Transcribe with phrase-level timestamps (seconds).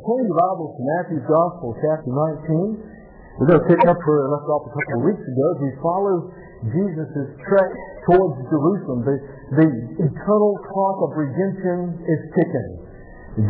[0.00, 3.36] Turn your Bibles to Matthew's Gospel, chapter 19.
[3.36, 5.58] We're going to pick up where we left off a couple of weeks ago as
[5.60, 6.16] we follow
[6.72, 7.68] Jesus' trek
[8.08, 9.04] towards Jerusalem.
[9.04, 9.16] The,
[9.60, 9.68] the
[10.00, 12.70] eternal clock of redemption is ticking.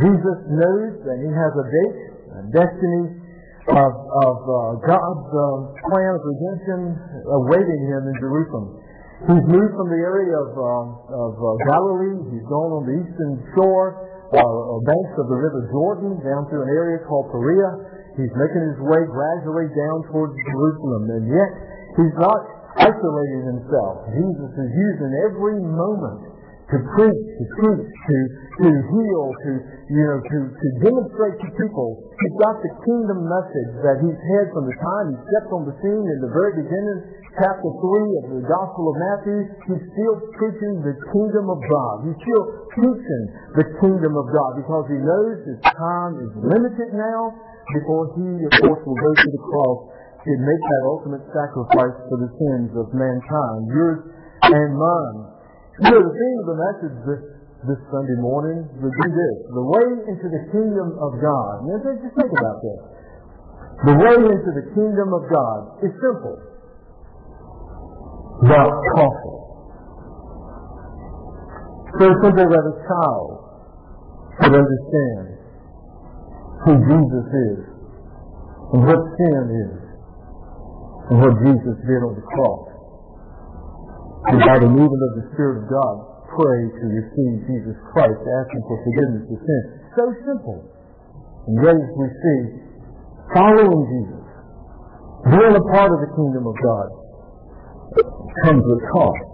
[0.03, 1.99] Jesus knows that he has a date,
[2.35, 3.05] a destiny
[3.71, 3.93] of,
[4.27, 4.59] of uh,
[4.91, 6.99] God's uh, plan of redemption
[7.47, 8.75] awaiting him in Jerusalem.
[9.23, 11.33] He's moved from the area of, uh, of
[11.63, 12.35] Galilee.
[12.35, 16.71] He's gone on the eastern shore uh, banks of the river Jordan down to an
[16.71, 17.71] area called Perea.
[18.15, 21.51] He's making his way gradually down towards Jerusalem, and yet
[21.99, 22.41] he's not
[22.79, 24.07] isolating himself.
[24.15, 26.40] Jesus is using every moment
[26.71, 28.17] to preach, to teach, to,
[28.63, 29.51] to heal, to,
[29.91, 31.99] you know, to, to demonstrate to people.
[32.23, 35.75] He's got the kingdom message that he's had from the time he stepped on the
[35.83, 36.99] scene in the very beginning,
[37.35, 39.39] chapter 3 of the Gospel of Matthew.
[39.67, 41.95] He's still preaching the kingdom of God.
[42.07, 42.45] He's still
[42.79, 43.25] teaching
[43.59, 47.35] the kingdom of God because he knows his time is limited now
[47.75, 49.79] before he, of course, will go to the cross
[50.23, 54.01] to make that ultimate sacrifice for the sins of mankind, yours
[54.43, 55.30] and mine.
[55.81, 57.23] You know, the theme of the message this,
[57.65, 59.37] this Sunday morning would be this.
[59.49, 61.65] The way into the kingdom of God.
[61.73, 62.81] Just think about this.
[63.89, 66.37] The way into the kingdom of God is simple,
[68.45, 69.41] but costly.
[71.97, 73.31] So simple that a child
[74.37, 75.25] could understand
[76.61, 77.61] who Jesus is
[78.77, 79.81] and what sin is
[81.09, 82.70] and what Jesus did on the cross
[84.21, 85.95] and by the movement of the Spirit of God,
[86.37, 89.63] pray to receive Jesus Christ, asking for forgiveness of sin.
[89.97, 90.59] So simple.
[91.49, 92.41] And yet as we see,
[93.33, 94.25] following Jesus,
[95.25, 96.89] being a part of the kingdom of God,
[98.45, 99.25] comes with cost.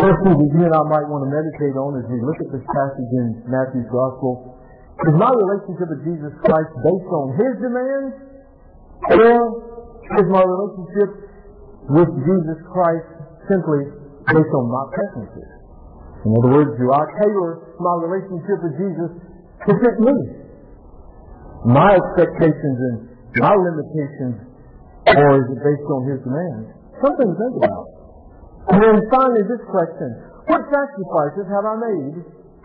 [0.00, 2.64] First thing you and I might want to meditate on as we look at this
[2.64, 4.56] passage in Matthew's Gospel
[5.06, 8.14] is my relationship with Jesus Christ based on His demands,
[9.12, 9.36] or
[10.24, 11.29] is my relationship
[11.90, 13.10] with Jesus Christ
[13.50, 13.82] simply
[14.30, 15.50] based on my preferences.
[16.22, 19.10] In other words, do I tailor my relationship with Jesus
[19.66, 20.16] to fit me?
[21.66, 22.96] My expectations and
[23.42, 24.36] my limitations,
[25.10, 26.66] or is it based on His demands?
[27.02, 27.86] Something to think about.
[28.70, 30.08] And then finally this question,
[30.46, 32.16] what sacrifices have I made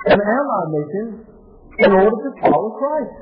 [0.06, 1.10] and am I making
[1.80, 3.20] in order to follow Christ?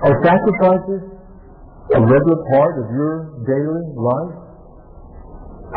[0.00, 1.19] Are sacrifices
[1.90, 4.34] a regular part of your daily life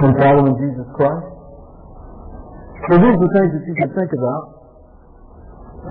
[0.05, 1.33] in following Jesus Christ?
[2.89, 4.43] So these are things that you can think about.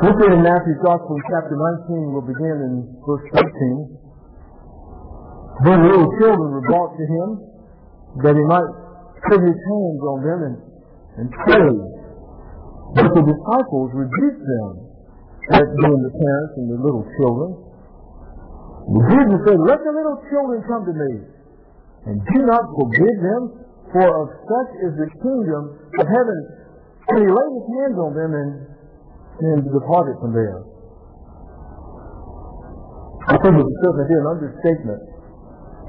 [0.04, 1.56] Look at in Matthew's Gospel, chapter
[1.88, 2.74] 19, we'll begin in
[3.04, 3.98] verse 13.
[5.64, 7.28] Then little children were brought to him
[8.24, 8.70] that he might
[9.28, 10.56] put his hands on them and,
[11.16, 11.72] and pray.
[12.92, 14.70] But the disciples rebuked them,
[15.48, 17.71] that being the parents and the little children.
[18.86, 21.12] Jesus said, Let the little children come to me,
[22.10, 23.42] and do not forbid them,
[23.94, 25.62] for of such is the kingdom
[26.00, 26.40] of heaven.
[27.08, 28.50] And he laid his hands on them and,
[29.42, 30.62] and departed from there.
[33.28, 35.02] I think it certainly an understatement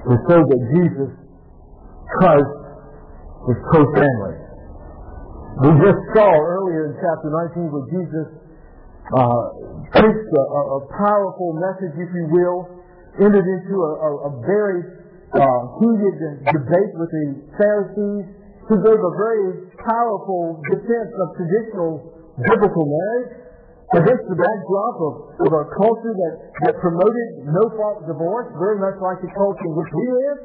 [0.06, 1.12] to say that Jesus
[2.20, 2.56] Christ
[3.48, 4.38] was pro-family.
[5.54, 8.28] We just saw earlier in chapter 19 where Jesus
[9.18, 9.44] uh,
[9.94, 12.83] preached a, a, powerful message, if you will,
[13.22, 14.80] entered into a, a, a very
[15.34, 16.16] uh, heated
[16.50, 17.26] debate with the
[17.58, 18.26] Pharisees,
[18.70, 21.92] who gave a very powerful defense of traditional
[22.40, 23.44] biblical marriage
[23.94, 25.14] against the backdrop of,
[25.46, 26.34] of a culture that,
[26.66, 30.38] that promoted no-fault divorce, very much like the culture in which we live.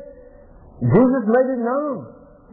[0.85, 1.97] Jesus made it known.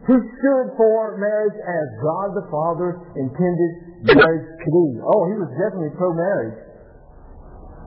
[0.06, 3.72] He stood for marriage as God the Father intended
[4.06, 4.86] marriage to be.
[5.02, 6.65] Oh, he was definitely pro-marriage.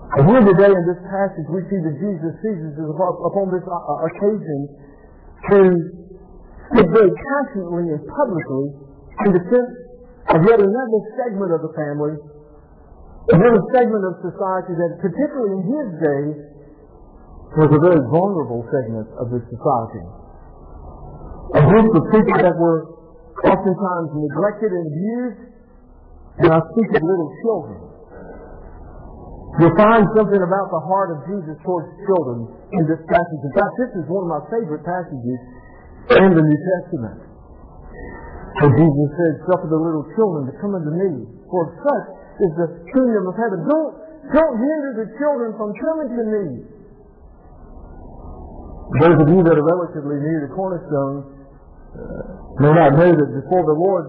[0.10, 4.10] And here today in this passage we see that Jesus seizes upon this uh, uh,
[4.10, 4.60] occasion
[5.54, 5.58] to
[6.74, 8.66] speak very passionately and publicly
[9.22, 9.74] in defense
[10.34, 12.18] of yet another segment of the family,
[13.38, 16.24] another segment of society that particularly in his day
[17.62, 20.06] was a very vulnerable segment of the society.
[21.54, 22.98] A group of people that were
[23.46, 25.42] oftentimes neglected and abused,
[26.42, 27.89] and I speak of little children.
[29.60, 32.48] You'll find something about the heart of Jesus towards children
[32.80, 33.42] in this passage.
[33.44, 35.40] In fact, this is one of my favorite passages
[36.16, 37.20] in the New Testament.
[38.64, 42.08] Where Jesus said, Suffer the little children to come unto me, for such
[42.40, 43.68] is the kingdom of heaven.
[43.68, 43.92] Don't,
[44.32, 46.46] don't hinder the children from coming to me.
[49.04, 53.64] Those of you that are relatively near the cornerstone uh, may not know that before
[53.68, 54.06] the Lord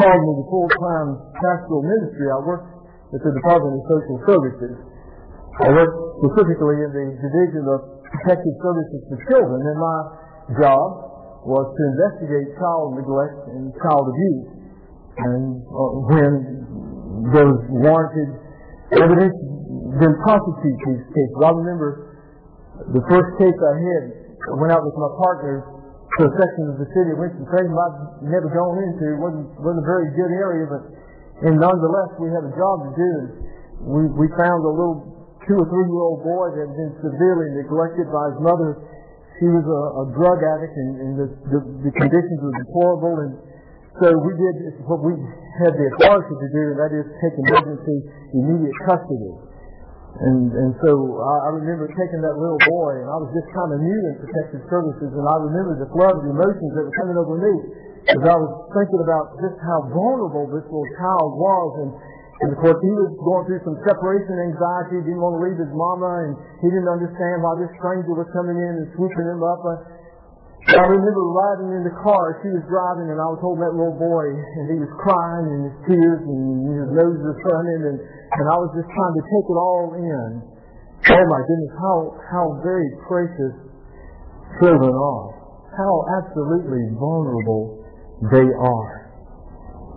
[0.00, 2.73] called me to full-time pastoral ministry, I worked
[3.14, 4.74] at the Department of Social Services.
[5.62, 9.98] I work specifically in the Division of Protective Services for Children, and my
[10.58, 10.88] job
[11.46, 14.46] was to investigate child neglect and child abuse.
[15.14, 15.78] And uh,
[16.10, 16.32] when
[17.30, 18.30] there was warranted
[18.98, 19.36] evidence,
[20.02, 21.38] then prosecute these cases.
[21.38, 22.18] I remember
[22.98, 24.04] the first case I had,
[24.58, 25.62] went out with my partners
[26.18, 29.04] to a section of the city of Winston-Salem I'd never gone into.
[29.06, 30.82] It wasn't, wasn't a very good area, but
[31.42, 33.12] and nonetheless we had a job to do.
[33.82, 37.50] We, we found a little two or three year old boy that had been severely
[37.58, 38.80] neglected by his mother.
[39.42, 41.60] She was a, a drug addict and, and the, the,
[41.90, 43.32] the conditions were deplorable and
[43.98, 45.14] so we did what we
[45.62, 47.98] had the authority to do and that is take emergency
[48.34, 49.53] immediate custody.
[50.14, 53.70] And and so I, I remember taking that little boy and I was just kind
[53.74, 57.18] of new in protective services and I remember the flood of emotions that were coming
[57.18, 57.54] over me
[58.14, 61.90] as I was thinking about just how vulnerable this little child was and
[62.42, 65.70] and of course, he was going through some separation anxiety, didn't want to leave his
[65.70, 69.62] mama, and he didn't understand why this stranger was coming in and swooping him up.
[69.62, 69.93] Uh,
[70.64, 74.00] I remember riding in the car, she was driving, and I was holding that little
[74.00, 76.40] boy, and he was crying, and his tears, and
[76.72, 80.28] his nose was running, and, and I was just trying to take it all in.
[81.04, 81.96] Oh my goodness, how,
[82.32, 83.54] how very precious
[84.56, 85.26] children are.
[85.76, 85.94] How
[86.24, 87.84] absolutely vulnerable
[88.32, 88.92] they are.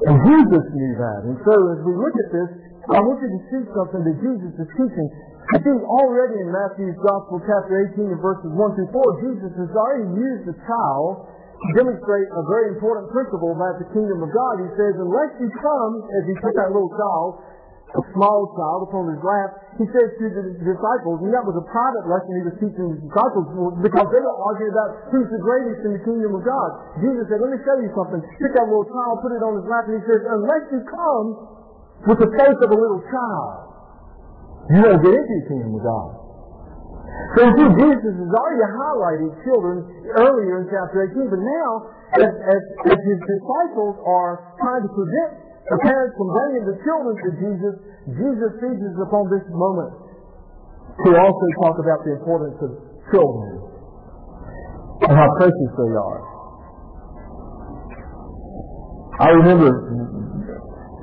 [0.03, 1.19] And Jesus knew that.
[1.31, 2.49] And so as we look at this,
[2.91, 5.09] I want you to see something that Jesus is teaching.
[5.47, 9.71] I think already in Matthew's Gospel, chapter 18, and verses 1 through 4, Jesus has
[9.71, 14.53] already used the child to demonstrate a very important principle about the kingdom of God.
[14.59, 17.29] He says, unless you come, as he took that little child,
[17.95, 21.63] a small child upon his lap, he says to the disciples, and that was a
[21.71, 23.47] private lesson he was teaching his disciples
[23.79, 26.69] because they were arguing about who's the greatest in the kingdom of God.
[27.00, 28.19] Jesus said, let me show you something.
[28.19, 31.27] Took that little child, put it on his lap, and he says, unless you come
[32.11, 33.76] with the faith of a little child,
[34.67, 36.09] you won't get into the kingdom of God.
[37.35, 39.75] So see, Jesus has already highlighted children
[40.21, 41.69] earlier in chapter 18, but now,
[42.19, 42.61] as, as,
[42.93, 45.31] as his disciples are trying to prevent
[45.67, 47.73] the parents from bringing the children to Jesus,
[48.15, 49.91] Jesus seizes upon this moment
[51.03, 52.71] to also talk about the importance of
[53.11, 53.67] children
[55.03, 56.21] and how precious they are.
[59.19, 59.71] I remember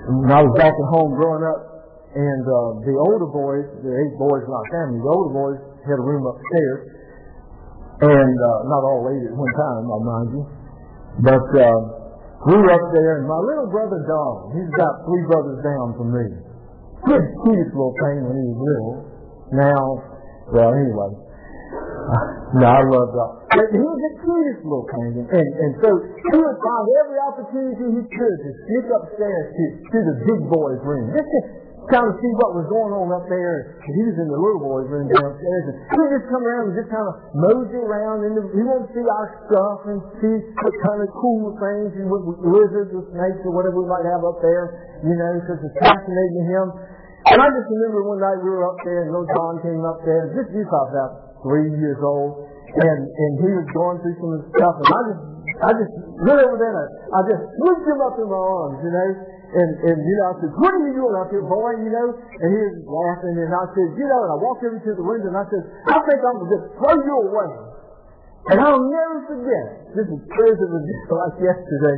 [0.08, 1.73] when I was back at home growing up,
[2.14, 5.98] and uh, the older boys, the eight boys in our family, the older boys had
[5.98, 6.80] a room upstairs,
[8.06, 10.42] and uh, not all eight at one time, I mind you,
[11.26, 11.78] but uh,
[12.46, 16.08] we were up there, and my little brother Don, he's got three brothers down from
[16.12, 16.26] me.
[17.08, 18.94] The cutest little thing when he was little.
[19.56, 19.82] Now,
[20.52, 21.10] well, anyway.
[22.60, 23.30] no, I love Don.
[23.48, 25.24] But he was the cutest little thing.
[25.24, 29.98] And, and, so he would find every opportunity he could to sneak upstairs to, to
[30.04, 31.16] the big boy's room.
[31.90, 33.80] Kind of see what was going on up there.
[33.84, 35.64] He was in the little boy's room downstairs.
[35.72, 38.18] And he just come around and just kind of mosey around.
[38.24, 40.34] And he won't see our stuff and see
[40.64, 44.22] what kind of cool things and what lizards or snakes or whatever we might have
[44.24, 46.66] up there, you know, because it's fascinating to him.
[47.24, 50.04] And I just remember one night we were up there and little John came up
[50.04, 50.28] there.
[50.36, 52.53] Just you thought about three years old.
[52.74, 54.74] And, and he was going through some stuff.
[54.82, 55.22] And I just,
[55.62, 55.92] I just
[56.26, 59.10] went over there and I, I just swooped him up in my arms, you know.
[59.54, 62.10] And, and, you know, I said, what are you doing up here, boy, you know?
[62.10, 65.06] And he was laughing, and I said, you know, and I walked over to the
[65.06, 65.62] window, and I said,
[65.94, 67.50] I think I'm going to just throw you away.
[68.50, 71.96] And I'll never forget, this is as it was just like yesterday,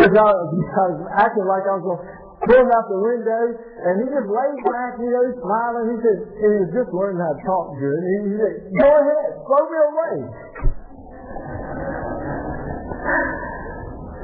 [0.00, 2.08] as I, I was acting like I was going to
[2.52, 5.86] him out the window, and he just laid back, you know, smiling.
[5.94, 8.00] He said, and he was just learning how to talk good.
[8.04, 10.16] He said, go ahead, throw me away.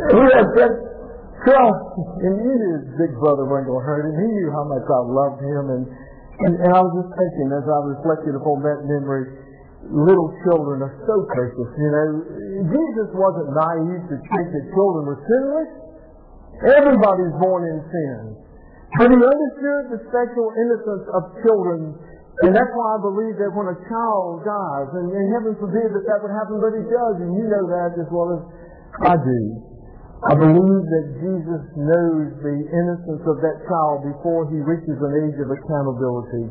[0.00, 0.90] He had just
[1.40, 4.12] so, and he knew his big brother wasn't going to hurt him.
[4.12, 5.64] He knew how much I loved him.
[5.72, 5.82] And,
[6.44, 9.24] and, and I was just thinking as I reflected upon that memory,
[9.88, 11.68] little children are so precious.
[11.80, 12.08] You know,
[12.68, 15.70] Jesus wasn't naive to think that children were sinless.
[16.60, 18.20] Everybody's born in sin.
[19.00, 21.94] But he understood the special innocence of children.
[22.44, 26.04] And that's why I believe that when a child dies, and, and heaven forbid that
[26.08, 28.42] that would happen, but it does, and you know that as well as
[29.08, 29.40] I do.
[30.20, 35.38] I believe that Jesus knows the innocence of that child before he reaches an age
[35.40, 36.44] of accountability.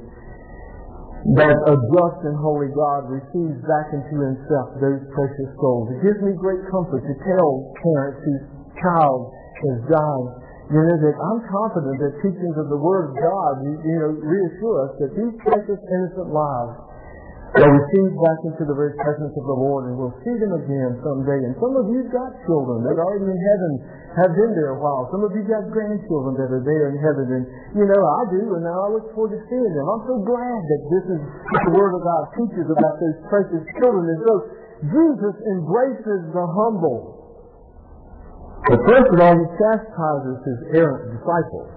[1.37, 5.93] That a just and holy God receives back into himself those precious souls.
[5.93, 8.43] It gives me great comfort to tell parents whose
[8.81, 10.29] child has died,
[10.71, 14.11] you know, that I'm confident that teachings of the Word of God, you, you know,
[14.15, 16.89] reassure us that these precious innocent lives
[17.49, 21.01] They'll receive back into the very presence of the Lord and we'll see them again
[21.01, 21.49] someday.
[21.49, 23.71] And some of you've got children that are in heaven,
[24.21, 25.09] have been there a while.
[25.09, 27.25] Some of you got grandchildren that are there in heaven.
[27.25, 29.85] And, you know, I do, and I look forward to seeing them.
[29.85, 33.63] I'm so glad that this is what the Word of God teaches about those precious
[33.81, 34.03] children.
[34.13, 34.33] And so,
[34.85, 37.18] Jesus embraces the humble.
[38.67, 41.69] But first of all, he chastises his errant disciples.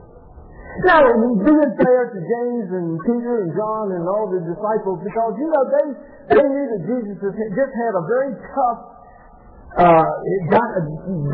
[0.89, 5.33] Now, he's being fair to James and Peter and John and all the disciples because,
[5.37, 5.87] you know, they,
[6.33, 8.81] they knew that Jesus just had a very tough
[9.77, 10.11] uh,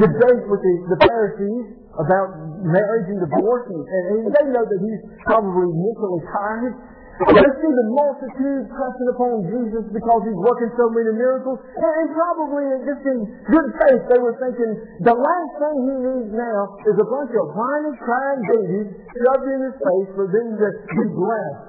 [0.02, 1.66] debate with the, the Pharisees
[1.98, 2.28] about
[2.66, 6.74] marriage and divorce, and, and they know that he's probably mentally tired.
[7.18, 11.58] They see the multitude pressing upon Jesus because he's working so many miracles.
[11.74, 13.18] And probably just in
[13.50, 14.70] good faith, they were thinking
[15.02, 19.60] the last thing he needs now is a bunch of whining, crying babies shoved in
[19.66, 21.62] his face for them to be blessed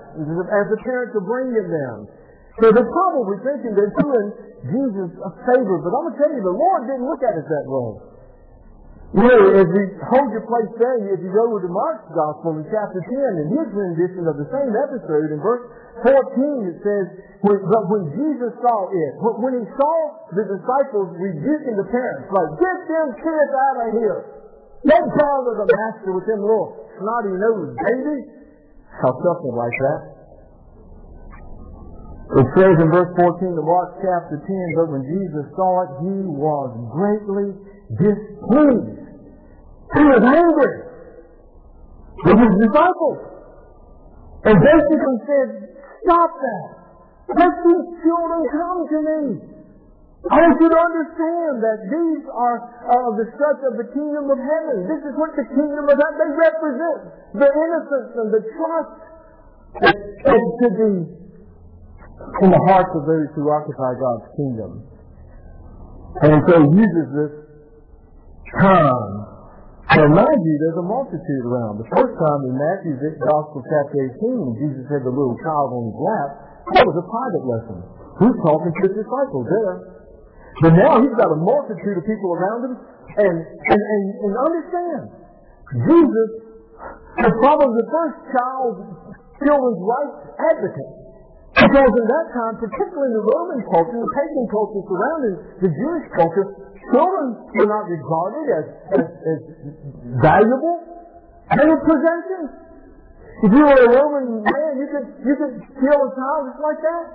[0.53, 1.97] as a parent to bring them.
[2.61, 4.27] So they're probably thinking they're doing
[4.69, 5.75] Jesus a favor.
[5.81, 8.18] But I'm going to tell you, the Lord didn't look at it that way.
[9.09, 13.01] Know, as you hold your place there, if you go to Mark's Gospel in chapter
[13.01, 15.65] 10, in his rendition of the same episode, in verse
[16.05, 17.05] 14, it says,
[17.41, 19.11] when, but when Jesus saw it,
[19.41, 19.97] when he saw
[20.29, 24.19] the disciples rebuking the parents, like, get them kids out of here.
[24.85, 28.25] Don't bother the master with them little snotty nosed babies.
[28.93, 30.01] How something like that.
[32.29, 36.17] It says in verse 14 of Mark chapter 10, but when Jesus saw it, he
[36.29, 37.57] was greatly
[37.97, 38.98] displeased
[39.89, 40.75] he was angry
[42.25, 43.19] with his disciples.
[44.39, 45.49] And basically said,
[46.05, 46.67] stop that.
[47.35, 49.21] Let these children come to me.
[50.19, 54.35] I want you to understand that these are uh, the steps of the kingdom of
[54.35, 54.83] heaven.
[54.83, 56.99] This is what the kingdom of heaven, they represent
[57.39, 58.99] the innocence and the trust
[59.79, 60.93] that, should be
[62.43, 64.71] in the hearts of those who occupy God's kingdom.
[66.19, 67.33] And so he uses this
[68.59, 69.18] time
[69.99, 71.75] so mind you, there's a multitude around.
[71.83, 75.99] The first time in Matthew's Gospel chapter 18, Jesus had the little child on his
[75.99, 76.29] lap,
[76.71, 77.77] that was a private lesson.
[78.23, 79.75] He's talking to his disciples there.
[80.63, 82.73] But now he's got a multitude of people around him,
[83.27, 85.03] and, and, and, and understand,
[85.83, 86.29] Jesus
[87.19, 88.73] was probably the first child
[89.43, 90.98] children's rights advocate.
[91.69, 96.05] Because in that time, particularly in the Roman culture, the pagan culture surrounding the Jewish
[96.17, 96.45] culture,
[96.89, 98.65] children were not regarded as,
[98.97, 99.39] as, as
[100.17, 100.81] valuable.
[101.53, 102.49] They were possessions.
[103.45, 106.81] If you were a Roman man, you could you could kill a child just like
[106.81, 107.05] that.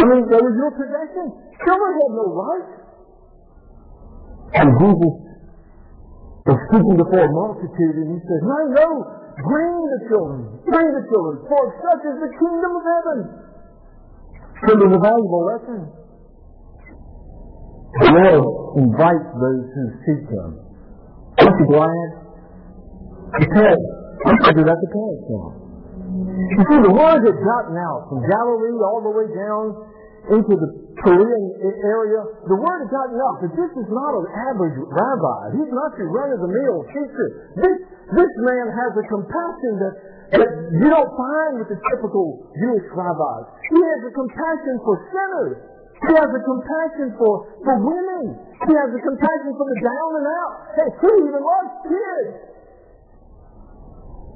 [0.00, 1.26] I mean, they were your possession.
[1.60, 2.68] Children had no right.
[4.64, 5.14] And Jesus
[6.48, 8.88] was speaking before a multitude, and he says, "No, no,
[9.44, 13.49] bring the children, bring the children, for such is the kingdom of heaven."
[14.66, 15.80] Sending a valuable lesson.
[18.00, 20.50] The Lord invites those who seek Him.
[21.40, 22.08] Aren't you glad?
[23.40, 23.80] Because
[24.20, 25.48] going to do that the parents now.
[26.50, 29.64] You see, the word had gotten out from Galilee all the way down
[30.28, 30.68] into the
[31.00, 31.44] Perean
[31.80, 32.20] area.
[32.44, 35.56] The word had gotten out that this is not an average rabbi.
[35.56, 37.26] He's not your run-of-the-mill teacher.
[37.56, 37.76] This,
[38.20, 39.94] this man has a compassion that,
[40.36, 43.44] that you don't find with the typical Jewish rabbis.
[43.72, 45.56] He has a compassion for sinners.
[46.00, 48.36] He has a compassion for, for women.
[48.68, 50.52] He has a compassion for the down and out.
[50.76, 52.49] Hey, he even loves kids.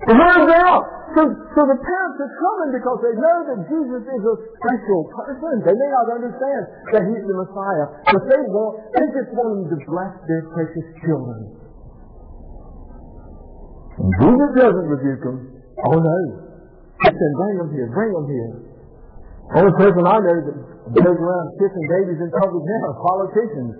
[0.05, 0.85] Out.
[1.17, 5.63] So, so the parents are coming because they know that Jesus is a special person.
[5.65, 9.65] They may not understand that he's the Messiah, but they want, they just want him
[9.73, 11.41] to bless their precious children.
[13.95, 15.39] And Jesus doesn't rebuke them.
[15.87, 16.19] Oh no.
[17.01, 18.53] He said, bring them here, bring them here.
[19.55, 20.57] Only person I know that
[20.99, 23.73] goes around kissing babies in public now is politicians.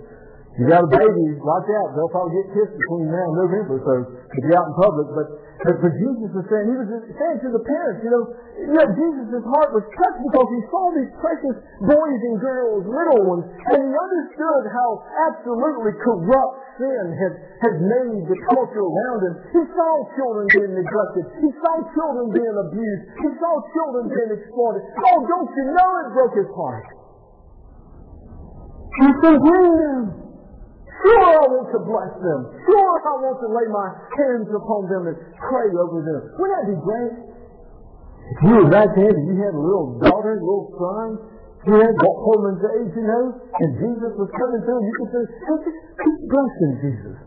[0.55, 1.99] You got a baby, watch out.
[1.99, 5.07] They'll probably get kissed between now and November, so if you're out in public.
[5.11, 5.27] But,
[5.67, 8.23] but, but Jesus was saying, he was saying to the parents, you know,
[8.55, 13.35] you know, Jesus' heart was touched because he saw these precious boys and girls, little
[13.35, 19.33] ones, and he understood how absolutely corrupt sin had, had made the culture around him.
[19.59, 21.35] He saw children being neglected.
[21.35, 23.03] He saw children being abused.
[23.11, 24.87] He saw children being exploited.
[25.03, 26.87] Oh, don't you know it broke his heart?
[29.03, 30.24] He said, bring them.
[31.05, 32.39] Sure, I want to bless them.
[32.65, 36.21] Sure, I want to lay my hands upon them and pray over them.
[36.33, 37.13] Wouldn't that be great?
[38.25, 41.07] If you were back then and you had a little daughter, a little son,
[41.69, 45.23] you had that woman's age, you know, and Jesus was coming through, you could say,
[46.01, 47.17] keep blessing Jesus.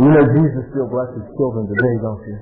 [0.00, 2.38] You know Jesus still blesses children today, don't you?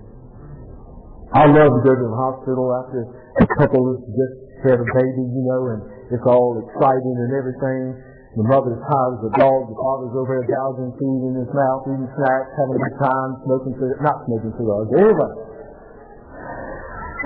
[1.35, 3.01] I love to go to the hospital after
[3.43, 4.37] a couple just
[4.71, 5.81] had a baby, you know, and
[6.15, 8.12] it's all exciting and everything.
[8.33, 11.85] The mother's high as a dog, the father's over there gouging food in his mouth,
[11.85, 15.33] eating snacks, having a good time, smoking cigars, not smoking cigars, anyway.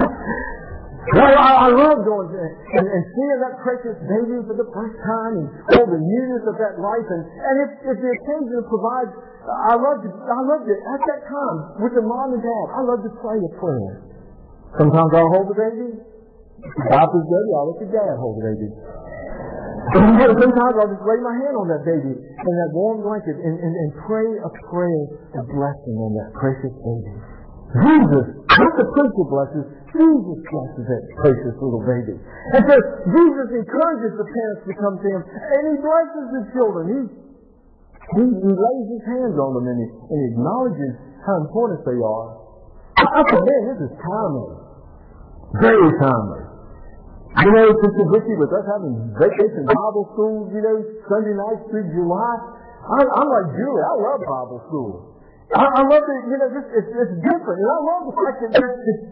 [1.07, 4.99] Well, I, I love going to, and, and seeing that precious baby for the first
[5.07, 5.47] time and
[5.79, 7.07] all the newness of that life.
[7.07, 9.15] And, and if, if the occasion provides,
[9.47, 12.83] I love to, I love to, at that time, with the mom and dad, I
[12.83, 14.03] love to pray a prayer.
[14.83, 15.95] Sometimes I'll hold the baby.
[15.95, 18.69] If is baby, I'll let the dad hold the baby.
[19.95, 23.75] Sometimes I'll just lay my hand on that baby in that warm blanket and, and,
[23.75, 25.03] and pray a prayer
[25.39, 27.13] of blessing on that precious baby.
[27.77, 29.65] Jesus, not the preacher blesses,
[29.95, 32.17] Jesus blesses that precious little baby.
[32.57, 32.77] And so
[33.11, 36.85] Jesus encourages the parents to come to him, and he blesses the children.
[36.87, 37.01] He,
[38.17, 40.95] he, he lays his hands on them and he, and he acknowledges
[41.27, 42.29] how important they are.
[43.03, 44.51] I said, man, this is timely.
[45.59, 46.46] Very timely.
[47.37, 51.85] You know, Sister Vicky, with us having vacation Bible schools, you know, Sunday nights through
[51.93, 52.33] July,
[52.89, 54.93] I, I'm like Julie, I love Bible school.
[55.53, 57.59] I, I love that, you know, this, it's, it's different.
[57.61, 58.67] And I love the fact that the,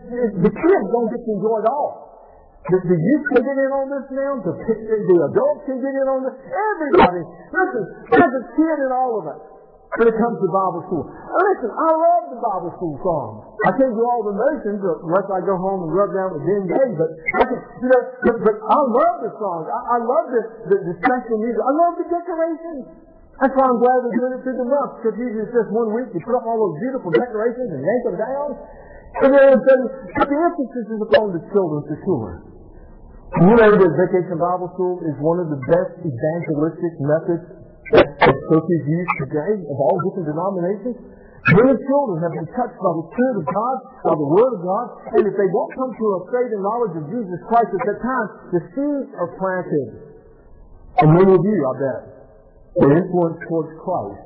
[0.08, 1.90] the, the kids don't get to enjoy it all.
[2.64, 4.32] The, the youth can get in on this now.
[4.40, 6.36] The, the adults can get in on this.
[6.48, 7.22] Everybody.
[7.28, 9.42] Listen, there's a kid in all of us
[9.94, 11.04] when it comes to Bible school.
[11.06, 13.36] Listen, I love the Bible school songs.
[13.62, 16.42] I can't do all the notions uh, unless I go home and rub down with
[16.42, 19.70] Ben Gay, but I can, you know, but, but I love the songs.
[19.70, 21.62] I, I love the, the, the special music.
[21.62, 22.82] I love the decorations.
[23.38, 25.90] That's why I'm glad we're doing it through the month, because usually it's just one
[25.90, 28.48] week, you put up all those beautiful decorations and yank them down,
[29.26, 29.50] and then
[30.18, 32.30] but the emphasis is upon the children for sure.
[33.42, 37.46] You know that Vacation Bible School is one of the best evangelistic methods
[37.92, 40.96] that churches use today of all different denominations.
[41.44, 44.86] Many children have been touched by the Spirit of God, by the Word of God,
[45.12, 48.00] and if they won't come to a faith and knowledge of Jesus Christ at that
[48.00, 49.88] time, the seeds are planted.
[51.04, 52.00] And many of you, I bet,
[52.80, 54.24] the influenced towards Christ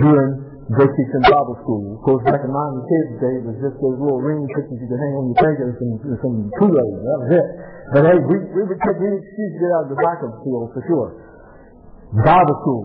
[0.00, 0.32] during
[0.70, 1.98] vacation Bible school.
[1.98, 4.86] Of course, back in my kids' day, it was just those little ring pictures you
[4.86, 5.92] could hang on your finger and some,
[6.24, 6.94] some Kool-Aid.
[7.04, 7.46] That was it.
[7.90, 10.70] But hey, we, we would take any excuse to get out of the of school
[10.70, 11.08] for sure.
[12.10, 12.84] Bible school.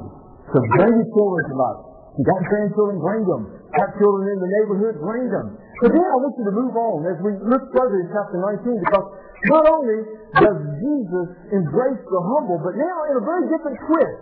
[0.53, 1.81] So bring your children to life.
[2.15, 3.43] You got grandchildren, bring them.
[3.75, 5.57] Got children in the neighborhood, bring them.
[5.83, 8.85] But then I want you to move on as we look further in chapter 19
[8.87, 9.07] because
[9.51, 9.99] not only
[10.39, 14.19] does Jesus embrace the humble, but now in a very different twist.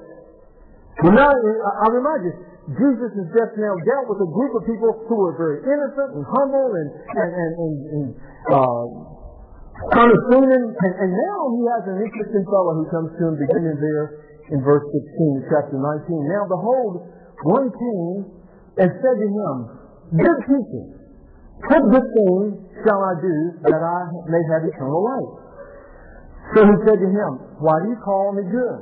[1.05, 2.33] Well, now, I remind you,
[2.73, 6.23] Jesus has just now dealt with a group of people who were very innocent and
[6.25, 8.07] humble and, and, and, and, and
[8.49, 8.85] uh,
[9.99, 10.65] unassuming.
[10.73, 14.59] And, and now he has an interesting fellow who comes to him beginning there in
[14.63, 16.27] verse 16, chapter 19.
[16.27, 16.93] Now behold,
[17.47, 18.17] one came
[18.83, 19.55] and said to him,
[20.19, 20.85] Good teacher,
[21.69, 22.39] what good thing
[22.83, 23.35] shall I do
[23.71, 25.33] that I may have eternal life?
[26.51, 27.31] So he said to him,
[27.63, 28.79] Why do you call me good?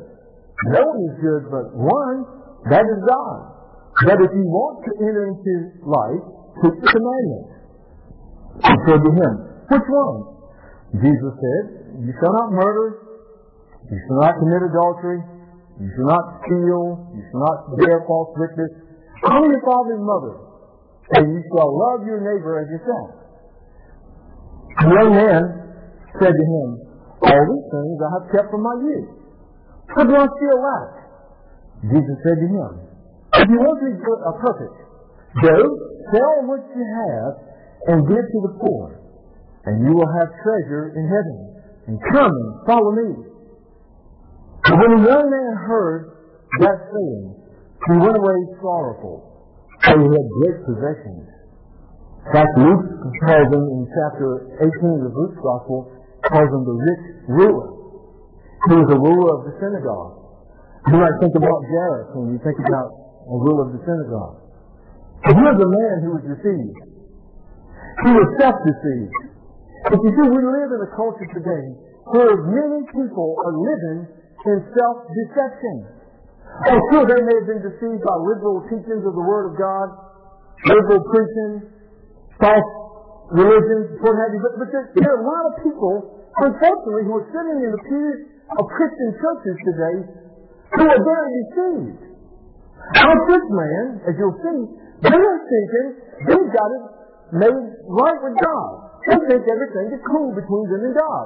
[0.74, 2.26] No one is good but one,
[2.74, 3.38] that is God.
[4.06, 5.54] But if you want to enter into
[5.86, 6.24] life,
[6.62, 7.52] keep the commandments.
[8.66, 9.34] He said to him,
[9.70, 10.20] Which one?
[11.06, 11.64] Jesus said,
[12.02, 12.98] You shall not murder,
[13.90, 15.22] you shall not commit adultery,
[15.80, 16.84] you shall not steal,
[17.16, 18.72] you shall not bear false witness,
[19.24, 20.34] honor your father and mother,
[21.16, 23.22] and you shall love your neighbor as yourself.
[24.82, 25.44] The young man
[26.20, 26.68] said to him,
[27.22, 29.10] All these things I have kept from my youth.
[29.96, 30.92] What do I still lack?
[31.92, 32.72] Jesus said to him,
[33.42, 34.78] If you want to be a perfect,
[35.44, 35.58] go,
[36.14, 37.32] sell what you have,
[37.92, 39.02] and give to the poor,
[39.66, 41.38] and you will have treasure in heaven.
[41.88, 43.31] And come and follow me.
[44.72, 46.16] And when the young man heard
[46.64, 47.24] that saying,
[47.92, 49.20] he went away sorrowful,
[49.84, 51.28] for he had great possessions.
[52.24, 52.88] In fact, Luke
[53.20, 54.30] calls him in chapter
[54.64, 55.92] 18 of the Luke's Gospel,
[56.24, 57.06] calls him the rich
[57.36, 57.68] ruler.
[58.72, 60.40] He was a ruler of the synagogue.
[60.88, 62.96] You might think about Jairus when you think about
[63.28, 64.40] a ruler of the synagogue.
[65.20, 66.80] He was a man who was deceived.
[68.08, 69.20] He was self-deceived.
[69.92, 71.66] But you see, we live in a culture today
[72.08, 75.76] where many people are living in self-deception.
[76.68, 79.88] Oh, sure, they may have been deceived by liberal teachings of the Word of God,
[80.68, 81.54] liberal preaching,
[82.42, 82.70] false
[83.32, 84.42] religions, what have you.
[84.44, 85.94] But, but there, there are a lot of people,
[86.44, 88.20] unfortunately, who are sitting in the pews
[88.60, 89.98] of Christian churches today
[90.76, 92.02] who are very deceived.
[93.00, 94.60] Now this man, as you'll see,
[95.08, 95.88] they are thinking
[96.28, 96.84] they've got it
[97.32, 98.72] made right with God.
[99.08, 101.26] They think everything is cool between them and God.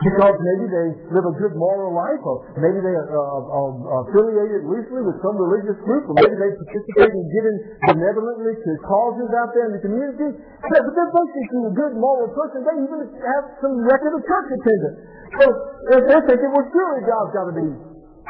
[0.00, 4.64] Because maybe they live a good moral life, or maybe they are, uh, are affiliated
[4.64, 9.52] loosely with some religious group, or maybe they participate in giving benevolently to causes out
[9.52, 10.40] there in the community.
[10.40, 12.64] But they're basically a good moral person.
[12.64, 14.98] They even have some record of church attendance.
[15.36, 15.44] So
[15.92, 17.68] they're thinking, well, surely God's got to be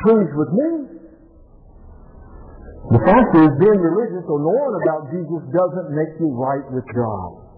[0.02, 0.68] pleased with me.
[2.98, 7.49] The fact is, being religious or knowing about Jesus doesn't make you right with God.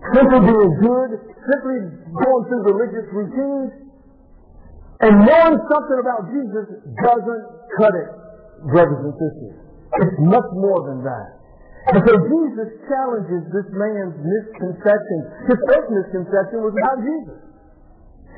[0.00, 1.10] Simply being good,
[1.44, 3.70] simply going through religious routines,
[5.00, 6.66] and knowing something about Jesus
[7.04, 7.44] doesn't
[7.76, 8.10] cut it,
[8.68, 9.56] brothers and sisters.
[10.00, 11.40] It's much more than that.
[11.92, 15.18] And so Jesus challenges this man's misconception.
[15.48, 17.40] His first misconception was about Jesus.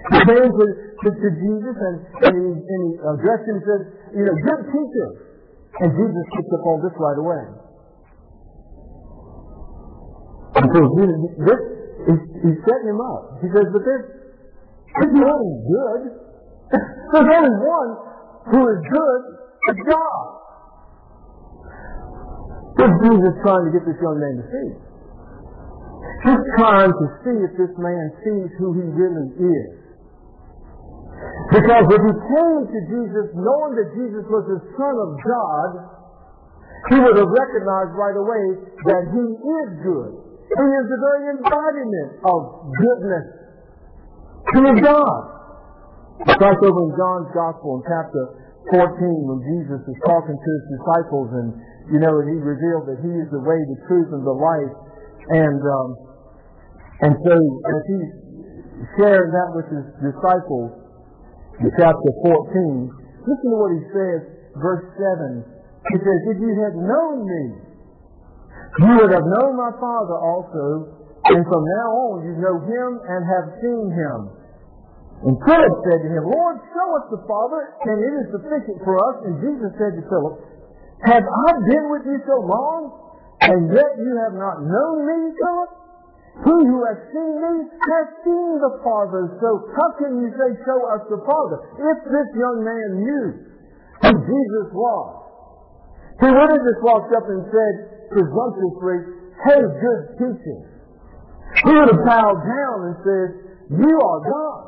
[0.02, 0.66] He came to,
[1.02, 1.96] to, to Jesus and,
[2.26, 3.82] and, he, and he addressed him and said,
[4.18, 5.08] you know, good teacher.
[5.82, 7.42] And Jesus picked up on this right away.
[10.52, 11.04] So he,
[11.48, 11.60] this,
[12.04, 13.40] he, he's setting him up.
[13.40, 14.06] He says, but there's,
[15.00, 16.02] there's no good.
[17.12, 17.90] there's only one
[18.52, 19.20] who is good,
[19.72, 20.26] it's God.
[22.76, 24.68] What's Jesus trying to get this young man to see?
[26.26, 29.72] He's trying to see if this man sees who he really is.
[31.52, 35.70] Because if he came to Jesus knowing that Jesus was the Son of God,
[36.90, 38.44] he would have recognized right away
[38.90, 40.21] that he is good.
[40.52, 42.40] He is the very embodiment of
[42.76, 43.26] goodness.
[44.52, 45.22] He is God.
[46.28, 48.22] Like over in John's Gospel in chapter
[48.68, 48.84] 14
[49.32, 51.48] when Jesus is talking to his disciples and,
[51.88, 54.74] you know, he revealed that he is the way, the truth, and the life.
[55.32, 55.88] And, um,
[57.00, 58.10] and so as he's
[59.00, 60.70] sharing that with his disciples
[61.64, 62.92] in chapter 14,
[63.24, 64.20] listen to what he says,
[64.60, 65.48] verse 7.
[65.90, 67.71] He says, if you had known me,
[68.80, 70.64] you would have known my Father also,
[71.28, 74.18] and from now on you know him and have seen him.
[75.22, 78.98] And Philip said to him, Lord, show us the Father, and it is sufficient for
[78.98, 79.16] us.
[79.28, 80.34] And Jesus said to Philip,
[81.06, 82.80] Have I been with you so long,
[83.38, 85.70] and yet you have not known me, Philip?
[86.32, 89.36] He who has seen me has seen the Father.
[89.36, 91.60] So how can you say, show us the Father?
[91.76, 93.26] If this young man knew
[94.00, 95.08] who Jesus was,
[96.24, 97.74] he would have just walked up and said,
[98.12, 98.98] presumptuously,
[99.48, 100.62] hey, good teaching.
[101.64, 103.28] He would have bowed down and said,
[103.72, 104.60] you are God.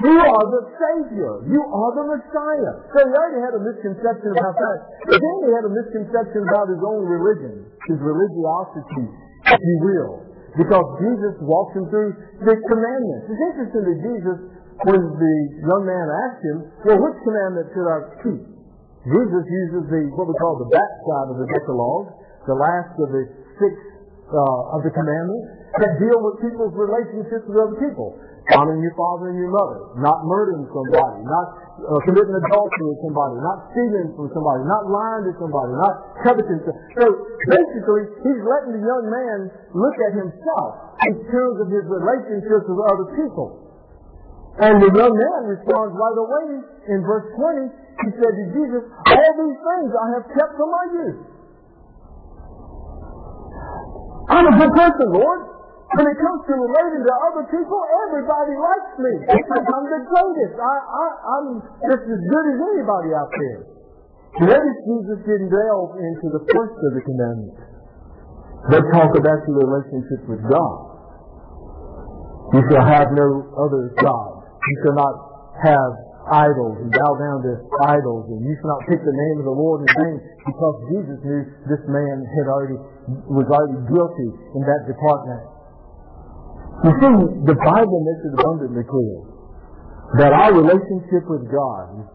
[0.00, 1.32] You are the Savior.
[1.50, 2.74] You are the Messiah.
[2.94, 4.78] So he already had a misconception about that.
[5.12, 9.06] But then he had a misconception about his own religion, his religiosity,
[9.50, 10.12] if you will.
[10.56, 13.28] Because Jesus walks him through the commandments.
[13.28, 14.38] It's interesting that Jesus,
[14.88, 15.36] when the
[15.68, 18.42] young man asked him, well, which commandment should I keep?
[19.04, 22.08] Jesus uses the, what we call the backside of the Decalogue,
[22.46, 23.24] the last of the
[23.60, 23.72] six
[24.30, 28.14] uh, of the commandments that deal with people's relationships with other people.
[28.50, 31.46] Honoring your father and your mother, not murdering somebody, not
[31.86, 35.94] uh, committing adultery with somebody, not stealing from somebody, not lying to somebody, not
[36.26, 36.58] coveting.
[36.98, 37.04] So
[37.46, 39.38] basically, he's letting the young man
[39.70, 43.70] look at himself in terms of his relationships with other people.
[44.66, 46.46] And the young man responds right away
[46.90, 47.70] in verse 20.
[47.70, 48.82] He said to Jesus,
[49.14, 51.20] All these things I have kept from my youth.
[54.30, 55.40] I'm a good person, Lord.
[55.90, 59.12] When it comes to relating to other people, everybody likes me.
[59.26, 60.54] I'm the greatest.
[60.54, 61.46] I, I, I'm
[61.90, 63.60] just as good as anybody out there.
[64.46, 67.58] Notice Jesus didn't delve into the first of the commandments.
[68.70, 70.78] But talk about your relationship with God.
[72.54, 74.46] You shall have no other God.
[74.46, 75.14] You shall not
[75.58, 75.92] have
[76.30, 77.52] idols and bow down to
[77.90, 80.16] idols and you shall not pick the name of the Lord in vain
[80.46, 82.78] because Jesus knew this man had already
[83.26, 85.42] was already guilty in that department.
[86.86, 87.14] You see,
[87.50, 89.16] the Bible makes it abundantly clear
[90.22, 92.08] that our relationship with God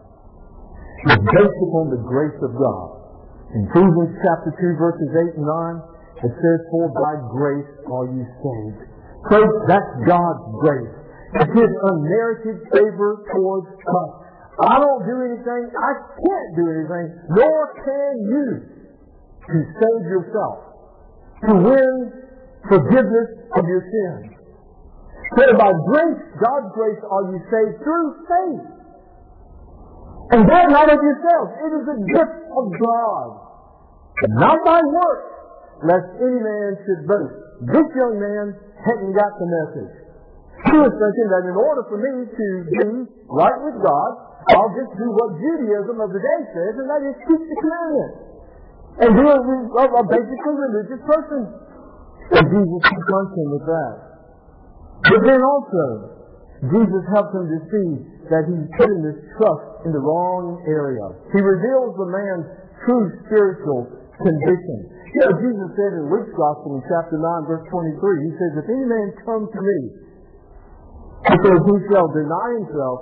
[1.05, 2.87] is based upon the grace of God.
[3.53, 8.25] In Ephesians chapter 2 verses 8 and 9, it says, For by grace are you
[8.41, 8.81] saved.
[9.29, 9.37] So
[9.69, 11.04] that's God's grace.
[11.35, 14.11] It's His unmerited favor towards us.
[14.55, 18.47] I don't do anything, I can't do anything, nor can you
[19.51, 20.57] to save yourself
[21.43, 21.95] to win
[22.71, 24.31] forgiveness of your sins.
[25.35, 28.65] For by grace, God's grace, are you saved through faith.
[30.31, 31.51] And that not of yourselves.
[31.59, 33.27] It is a gift of God.
[34.39, 35.31] Not by works,
[35.83, 37.35] lest any man should boast.
[37.67, 40.04] This young man hadn't got the message.
[40.65, 42.87] He was thinking that in order for me to be
[43.29, 44.11] right with God,
[44.53, 48.17] I'll just do what Judaism of the day says, and that is keep the commandments.
[48.95, 51.41] And he was a, a basically religious person.
[52.33, 53.95] And Jesus confronts him with that.
[55.05, 55.85] But then also,
[56.71, 57.89] Jesus helps him to see
[58.31, 61.05] that he's putting his trust in the wrong area.
[61.29, 62.47] He reveals the man's
[62.87, 63.85] true spiritual
[64.17, 64.77] condition.
[65.13, 68.67] You know, Jesus said in Luke's Gospel in chapter 9, verse 23, he says, If
[68.67, 69.77] any man come to me,
[71.25, 72.99] he says, he shall deny himself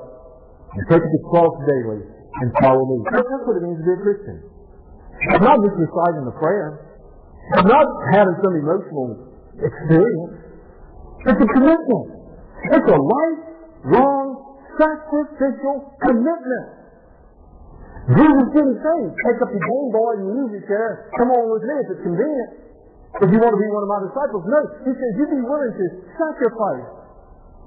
[0.73, 2.97] and take his cross daily and follow me.
[3.11, 4.37] That's what it means to be a Christian.
[5.35, 6.99] It's not just reciting the prayer.
[7.53, 9.07] It's not having some emotional
[9.59, 10.33] experience.
[11.27, 12.07] It's a commitment.
[12.71, 14.27] It's a lifelong
[14.79, 15.75] sacrificial
[16.07, 16.67] commitment.
[18.03, 21.75] Jesus didn't say, take up your Game Boy and your chair, come on with me
[21.79, 22.51] if it's convenient.
[23.23, 24.43] If you want to be one of my disciples.
[24.43, 25.85] No, he says you be willing to
[26.17, 27.02] sacrifice.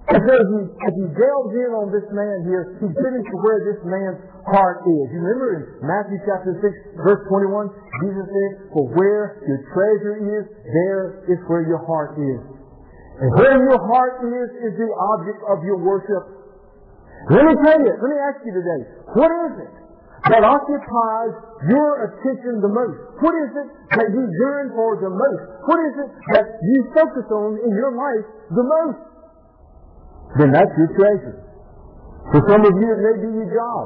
[0.07, 4.23] As he, as he delves in on this man here, getting to where this man's
[4.47, 5.05] heart is.
[5.11, 7.67] You remember in Matthew chapter 6, verse 21,
[8.07, 12.39] Jesus said, For where your treasure is, there is where your heart is.
[13.19, 16.23] And where your heart is, is the object of your worship.
[17.35, 18.81] Let me tell you, let me ask you today,
[19.19, 19.75] what is it
[20.31, 21.35] that occupies
[21.67, 22.99] your attention the most?
[23.27, 25.43] What is it that you yearn for the most?
[25.67, 29.16] What is it that you focus on in your life the most?
[30.35, 31.47] Then that's your treasure.
[32.35, 33.85] For some of you, it may be your job.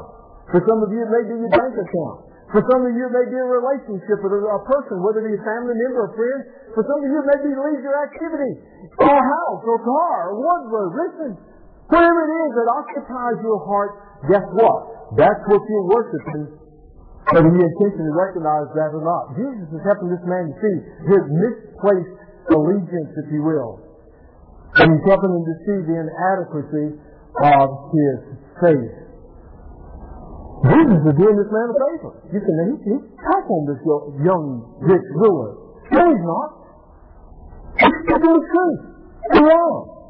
[0.48, 2.32] For some of you, it may be your bank account.
[2.50, 5.38] For some of you, it may be a relationship with a person, whether it be
[5.38, 6.40] a family member or friend.
[6.74, 8.52] For some of you, it may be leisure activity,
[8.98, 10.92] or a house, or car, or wardrobe.
[10.98, 11.30] Listen,
[11.86, 13.90] whatever it is that occupies your heart,
[14.26, 15.14] guess what?
[15.14, 16.44] That's what you're worshiping,
[17.30, 19.38] whether you intentionally recognize that or not.
[19.38, 20.76] Jesus is helping this man to see
[21.06, 22.18] his misplaced
[22.50, 23.89] allegiance, if you will.
[24.70, 26.86] And he's helping him to see the inadequacy
[27.42, 28.18] of his
[28.62, 28.94] faith.
[30.60, 32.12] Jesus is doing this man a favor.
[32.30, 33.80] You can he, he's tough on this
[34.20, 34.44] young
[34.84, 35.56] rich ruler.
[35.90, 36.50] No, he's not.
[37.80, 38.80] He's speaking the truth.
[39.32, 40.00] He's wrong.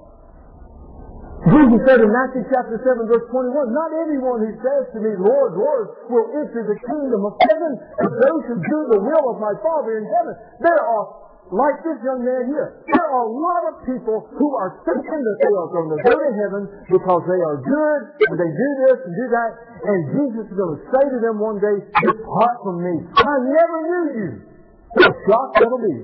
[1.41, 5.57] Jesus said in Matthew chapter 7 verse 21, Not everyone who says to me, Lord,
[5.57, 9.55] Lord, will enter the kingdom of heaven, but those who do the will of my
[9.65, 10.37] Father in heaven.
[10.61, 12.85] There are like this young man here.
[12.87, 16.15] There are a lot of people who are thinking that they are going to go
[16.15, 19.51] to heaven because they are good and they do this and do that.
[19.83, 21.77] And Jesus is going to say to them one day,
[22.07, 22.95] Depart from me.
[23.03, 24.31] I never knew you.
[24.95, 25.97] What a shock that'll be.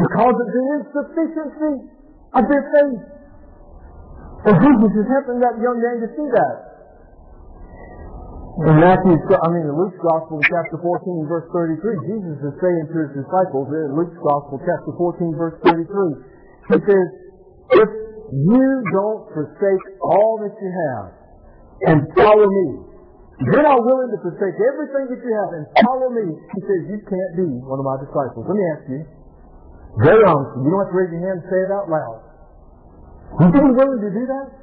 [0.00, 1.74] Because of the insufficiency
[2.34, 3.02] of their faith.
[4.50, 6.69] And Jesus is helping that young man to see that.
[8.50, 12.96] In Matthew, I mean in Luke's Gospel, chapter 14, verse 33, Jesus is saying to
[13.06, 15.86] his disciples in Luke's Gospel, chapter 14, verse 33,
[16.74, 17.06] he says,
[17.78, 17.90] if
[18.50, 21.06] you don't forsake all that you have
[21.94, 22.66] and follow me,
[23.48, 26.98] you're not willing to forsake everything that you have and follow me, he says, you
[27.06, 28.44] can't be one of my disciples.
[28.50, 29.00] Let me ask you,
[30.04, 32.18] very honestly, you don't have to raise your hand and say it out loud.
[33.40, 34.59] Would you willing to do that?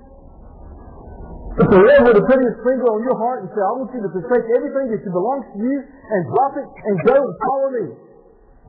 [1.58, 3.90] If the Lord were to put his finger on your heart and say, I want
[3.90, 7.70] you to forsake everything that belongs to you and drop it and go and follow
[7.74, 7.86] me.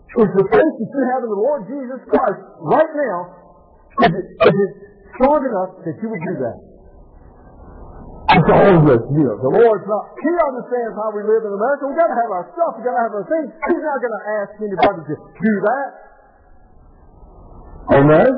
[0.08, 3.18] Is the faith that you have in the Lord Jesus Christ right now,
[4.08, 4.72] is it, is it
[5.20, 6.58] strong enough that you would do that?
[8.28, 11.92] It's all this, you know, the Lord's not, He understands how we live in America.
[11.92, 12.80] We've got to have our stuff.
[12.80, 13.52] We've got to have our things.
[13.52, 15.88] He's not going to ask anybody to do that.
[18.00, 18.32] Amen?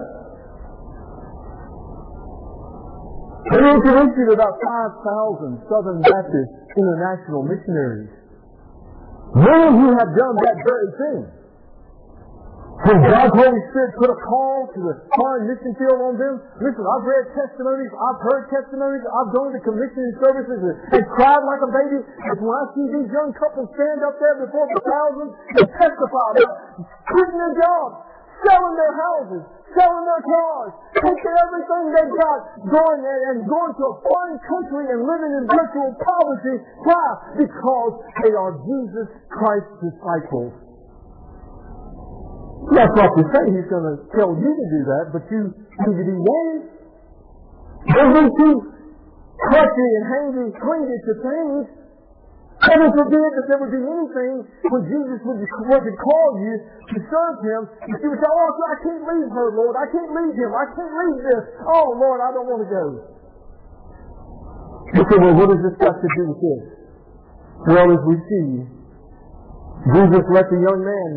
[3.40, 8.12] We introduced about 5,000 Southern Baptist international missionaries.
[9.32, 11.20] Many of you have done that very thing.
[12.80, 16.80] When God's Holy Spirit put a call to the foreign mission field on them, listen,
[16.80, 21.60] I've read testimonies, I've heard testimonies, I've gone to commissioning services and, and cried like
[21.60, 22.00] a baby.
[22.00, 26.26] And when I see these young couples stand up there before the thousands and testify
[26.40, 26.56] about
[27.08, 27.94] quitting their jobs,
[28.46, 29.42] selling their houses,
[29.76, 34.84] selling their cars, taking everything they've got, going and, and going to a foreign country
[34.90, 36.56] and living in virtual poverty.
[36.84, 37.06] Why?
[37.38, 37.92] Because
[38.24, 40.52] they are Jesus Christ's disciples.
[42.76, 45.96] That's not to say he's going to tell you to do that, but you need
[45.96, 46.62] to be willing.
[47.88, 48.56] Don't be too
[49.48, 51.79] clutchy and hangy, clingy to things.
[52.60, 54.34] Heaven forbid that there would be anything
[54.68, 56.54] when Jesus would, would call you
[56.92, 59.74] to serve Him, and you would say, oh, I can't leave her, Lord.
[59.80, 60.52] I can't leave Him.
[60.52, 61.44] I can't leave this.
[61.64, 62.84] Oh, Lord, I don't want to go.
[64.92, 66.62] You say, well, what does this got to do with this?
[67.64, 68.48] Well, as we see,
[69.96, 71.10] Jesus let the young man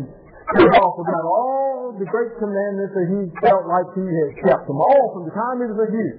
[0.48, 4.80] speak off about all the great commandments that he felt like he had kept them
[4.80, 6.18] all from the time he was a youth.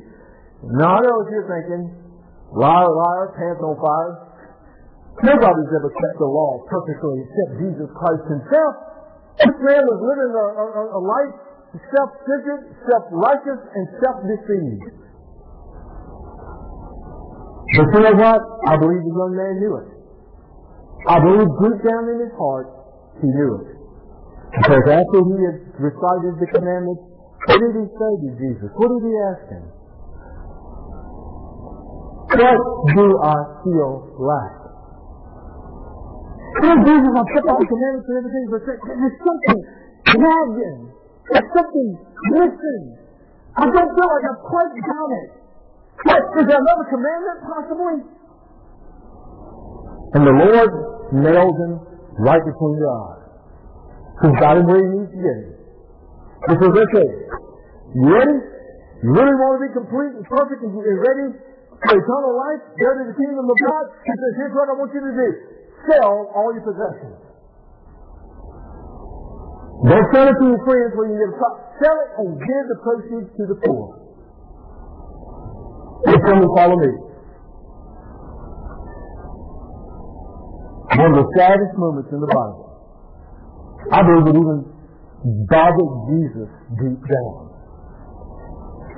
[0.78, 1.84] Now I know what you're thinking.
[2.54, 4.14] Liar, liar, pants on fire.
[5.24, 8.74] Nobody's ever kept the law perfectly except Jesus Christ himself.
[9.40, 11.34] This man was living a, a, a life
[11.76, 14.86] self-centered, self-righteous, and self-deceived.
[17.76, 18.42] But you know what?
[18.68, 19.90] I believe the young man knew it.
[21.08, 22.68] I believe deep down in his heart,
[23.20, 23.68] he knew it.
[24.56, 27.04] Because after he had recited the commandments,
[27.46, 28.70] what did he say to Jesus?
[28.80, 29.66] What did he ask him?
[32.36, 32.58] What
[32.96, 34.65] do I feel like?
[36.56, 39.60] And everything, but there's something
[40.16, 40.82] nagging.
[41.32, 41.90] There's something
[42.32, 42.84] missing.
[43.56, 45.30] I don't feel like I've quite done it.
[46.06, 47.98] What, is there another commandment, possibly?
[50.16, 50.72] And the Lord
[51.12, 51.74] nailed him
[52.20, 53.24] right between the eyes.
[54.16, 55.52] He's got him where he needs to get him.
[56.46, 57.08] He says, okay,
[57.96, 58.38] you ready?
[59.04, 61.36] You really want to be complete and perfect and ready
[61.84, 62.62] for eternal life?
[62.80, 63.84] Go to the kingdom of God?
[64.08, 65.30] He says, here's what I want you to do.
[65.86, 67.20] Sell all your possessions.
[69.86, 71.50] Don't sell it to your friends when you get a.
[71.84, 74.02] Sell it and give the proceeds to the poor.
[76.06, 76.92] And come and follow me.
[80.96, 82.66] One of the saddest moments in the Bible.
[83.92, 84.60] I believe it even
[85.46, 86.50] bothered Jesus
[86.82, 87.45] deep down.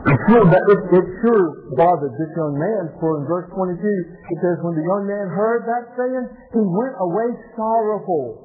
[0.07, 4.55] It sure, it, it sure bothered this young man, for in verse 22 it says,
[4.63, 7.27] When the young man heard that saying, he went away
[7.59, 8.39] sorrowful,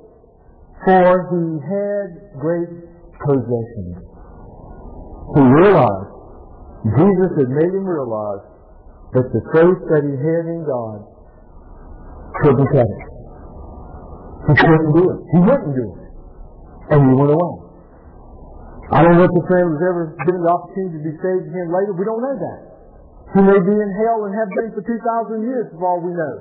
[0.82, 2.08] for he had
[2.42, 2.72] great
[3.22, 3.94] possessions.
[5.38, 6.10] He realized,
[6.98, 8.42] Jesus had made him realize
[9.14, 10.98] that the faith that he had in God
[12.42, 13.04] couldn't cut it.
[14.50, 15.18] He couldn't do it.
[15.30, 16.02] He wouldn't do it.
[16.90, 17.61] And he went away.
[18.92, 21.68] I don't know if the friend was ever given the opportunity to be saved again
[21.72, 21.96] later.
[21.96, 22.60] We don't know that.
[23.32, 26.34] He may be in hell and have been for 2,000 years, for all we know.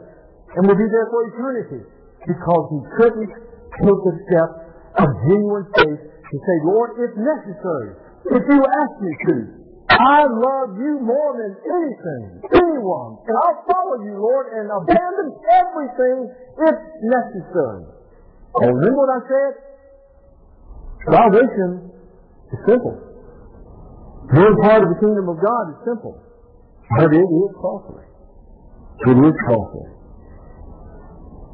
[0.59, 1.87] And will be there for eternity.
[2.27, 4.49] Because he couldn't take the step
[4.99, 7.89] of genuine faith to say, Lord, if necessary,
[8.35, 9.35] if you ask me to,
[9.87, 16.17] I love you more than anything, anyone, and I'll follow you, Lord, and abandon everything
[16.67, 17.83] if necessary.
[18.59, 19.51] And remember what I said?
[21.11, 21.90] Salvation
[22.51, 22.95] is simple.
[24.31, 26.15] Being part of the kingdom of God is simple.
[26.97, 28.05] But it is costly.
[29.07, 29.89] It is costly.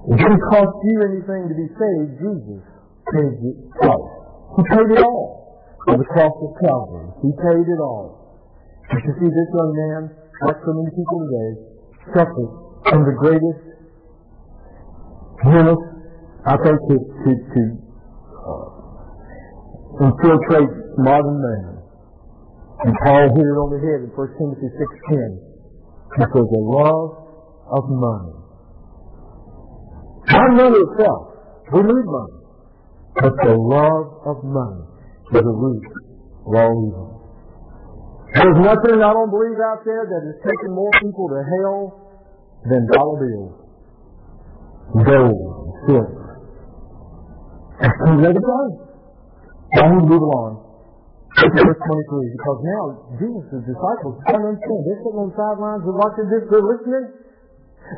[0.07, 2.11] It didn't cost you anything to be saved.
[2.21, 2.63] Jesus
[3.11, 4.55] paid it all.
[4.57, 7.09] He paid it all on the cross of Calvary.
[7.21, 8.39] He paid it all.
[8.89, 10.01] But you see, this young man,
[10.47, 11.51] like so many people today,
[12.15, 12.51] suffered
[12.87, 13.63] from the greatest
[15.43, 15.85] menace,
[16.47, 17.61] I think, to, to, to
[18.47, 21.73] uh, infiltrate modern man.
[22.77, 25.17] And Paul hit it on the head in 1 Timothy 6.10.
[25.17, 27.09] It Because the love
[27.73, 28.37] of money.
[30.29, 31.23] Not money itself.
[31.73, 32.37] We need money.
[33.17, 34.83] But the love of money
[35.33, 35.85] is the root
[36.45, 37.17] of all evil.
[38.33, 41.79] There's nothing I don't believe out there that has taken more people to hell
[42.69, 43.55] than dollar bills,
[45.01, 46.27] gold, silver.
[47.81, 48.69] That's to play.
[49.73, 50.56] Now move along.
[51.37, 52.83] Verse 23, because now
[53.21, 54.79] Jesus' disciples don't understand.
[54.89, 57.05] They're sitting on the sidelines watching this, they're listening.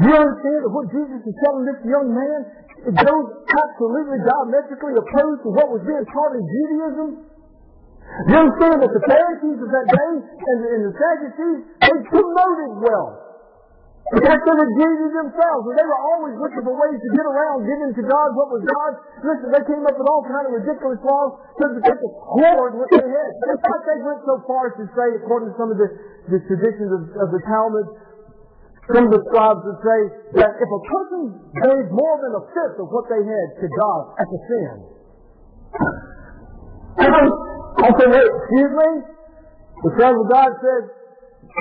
[0.04, 2.39] You understand that what Jesus is telling this young man,
[2.84, 7.10] it goes absolutely diametrically opposed to what was being taught in Judaism?
[8.28, 13.29] You understand that the Pharisees of that day and and the Sadducees, they promoted wealth.
[14.10, 17.62] Fact, they were greedy themselves, and they were always looking for ways to get around
[17.62, 18.98] giving to God what was God's.
[19.22, 22.74] Listen, they came up with all kind of ridiculous laws so that they could hoard
[22.74, 23.30] what they had.
[23.54, 25.93] In fact, they went so far as to say, according to some of the,
[26.26, 27.86] the traditions of, of the Talmud,
[28.89, 30.00] some of the scribes would say
[30.41, 31.22] that if a person
[31.69, 34.76] gave more than a fifth of what they had to God, that's a sin.
[37.86, 38.89] I said, hey, excuse me?
[39.86, 40.84] The Son of God said,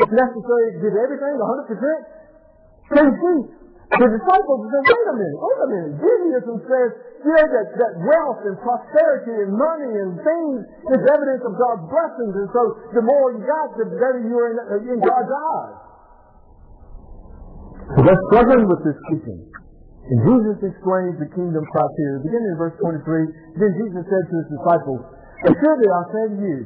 [0.01, 2.18] it's necessary give everything 100%.
[2.89, 3.39] You see,
[3.89, 5.93] the disciples said, wait a minute, wait a minute.
[6.01, 6.91] Judaism says,
[7.25, 10.59] know, that, that wealth and prosperity and money and things
[10.93, 12.33] is evidence of God's blessings.
[12.37, 12.63] And so
[12.95, 15.77] the more you got, the better you are in, uh, in God's eyes.
[17.97, 19.41] So they're struggling with this teaching.
[20.09, 22.25] And Jesus explains the kingdom criteria.
[22.25, 25.01] Beginning in verse 23, then Jesus said to his disciples,
[25.45, 26.59] Assuredly I say to you,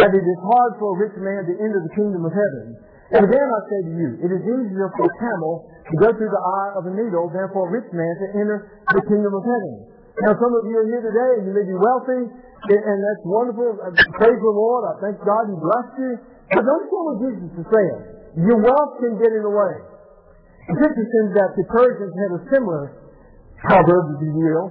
[0.00, 2.78] that it is hard for a rich man to enter the kingdom of heaven.
[3.10, 6.30] And again I say to you, it is easier for a camel to go through
[6.30, 8.58] the eye of a needle than for a rich man to enter
[8.94, 9.72] the kingdom of heaven.
[10.22, 12.22] Now some of you are here today and you may be wealthy,
[12.70, 13.72] and that's wonderful.
[13.82, 13.90] Uh,
[14.20, 14.82] praise the Lord.
[14.84, 16.12] I thank God He blessed you.
[16.50, 17.98] But understand what Jesus is saying.
[18.46, 19.74] Your wealth can get in the way.
[20.70, 22.84] It's interesting that the Persians had a similar
[23.64, 24.66] proverb, if you will.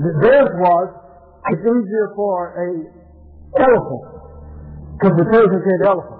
[0.00, 0.88] Theirs was,
[1.50, 2.68] it's easier for a
[3.58, 4.04] elephant,
[4.96, 6.19] because the Persians had elephants.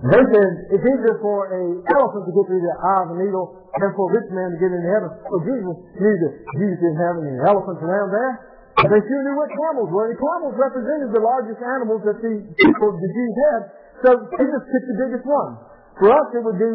[0.00, 3.52] They said it's easier for a elephant to get through the eye of a needle
[3.76, 5.10] than for a rich man to get into heaven.
[5.28, 8.32] So Jesus knew that Jesus didn't have any elephants around there.
[8.80, 10.08] But they sure knew what camels were.
[10.08, 13.60] And camels represented the largest animals that the people, the Jews had.
[14.00, 15.52] So just picked the biggest one.
[16.00, 16.72] For us, it would be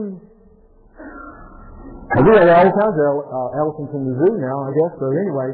[2.15, 4.93] we have all kinds of uh, elephants in the zoo now, I guess.
[5.01, 5.49] So anyway,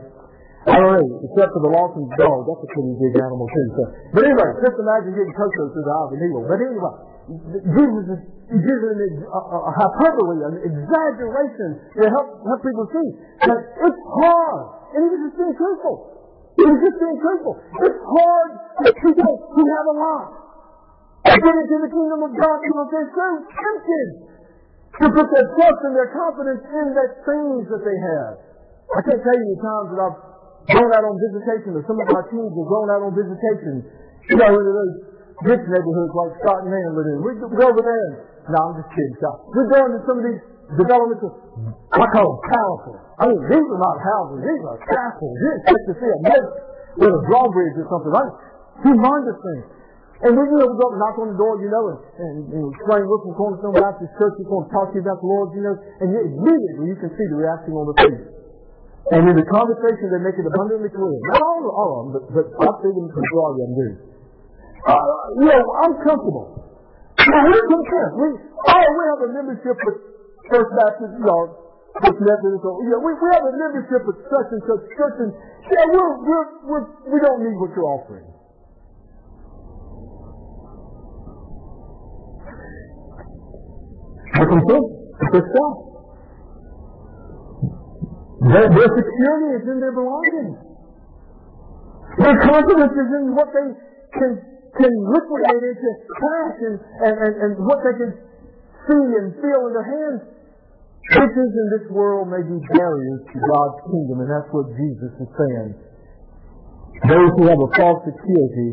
[0.62, 2.46] Know, except for the Lawson's dog.
[2.46, 3.68] That's a pretty big animal too.
[3.74, 3.84] So,
[4.14, 6.46] but anyway, just imagine getting Coco through the eye of a needle.
[6.46, 6.96] But anyway,
[7.66, 13.10] Jesus is using a, a, hyperbole, an exaggeration to help help people see
[13.50, 15.96] that it's hard, and he just being truthful.
[16.54, 17.56] He just being truthful.
[17.82, 18.52] It's hard
[18.86, 20.28] for people who have a lot
[21.26, 24.08] to get into the kingdom of God because they're so tempted
[24.94, 28.34] to put their trust and their confidence in the things that they have.
[28.94, 30.31] I can't tell you the times that I've
[30.70, 33.74] gone out on visitation or some of our teams are going out on visitation,
[34.30, 34.96] you know, into those
[35.50, 37.18] rich neighborhoods like Scott and Nan live in.
[37.26, 39.38] We go over there no, I'm just kidding, Scott.
[39.54, 40.42] We're going to some of these
[40.82, 41.34] developments of,
[41.94, 42.98] I call them.
[43.22, 45.36] I mean, these are not houses, these are castles.
[45.38, 46.50] You expect to see a moat
[47.06, 48.34] with a drawbridge or something, right?
[48.82, 49.66] Humongous things.
[50.22, 52.00] And we, you know, we go up and knock on the door, you know, and,
[52.18, 55.18] and, and explain, look from Cornerstone Baptist Church, we're going to talk to you about
[55.22, 58.41] the Lord, you know, and yet immediately you can see the reaction on the face.
[59.10, 61.18] And in the conversation, they make it abundantly clear.
[61.34, 63.88] Not all, all of them, but, but I see them draw them do.
[64.86, 64.94] Uh,
[65.42, 66.70] you know, I'm comfortable.
[67.18, 68.12] Now, we're content.
[68.18, 69.98] We, oh, we have a membership with
[70.54, 71.42] First Baptist, you know,
[71.98, 75.18] First Methodist, or, you know, we, we have a membership with such and such church,
[75.28, 75.32] and
[75.66, 78.26] yeah, we're, we're, we're, we don't need what you're offering.
[84.40, 84.86] What we think?
[85.36, 85.91] It's stuff.
[88.42, 90.58] Their, their security is in their belongings.
[92.18, 93.68] Their confidence is in what they
[94.18, 94.32] can,
[94.82, 98.12] can liquidate into cash and, and, and, and what they can
[98.90, 100.22] see and feel in their hands.
[101.22, 105.30] Riches in this world may be barriers to God's kingdom, and that's what Jesus is
[105.38, 105.72] saying.
[107.10, 108.70] Those who have a false security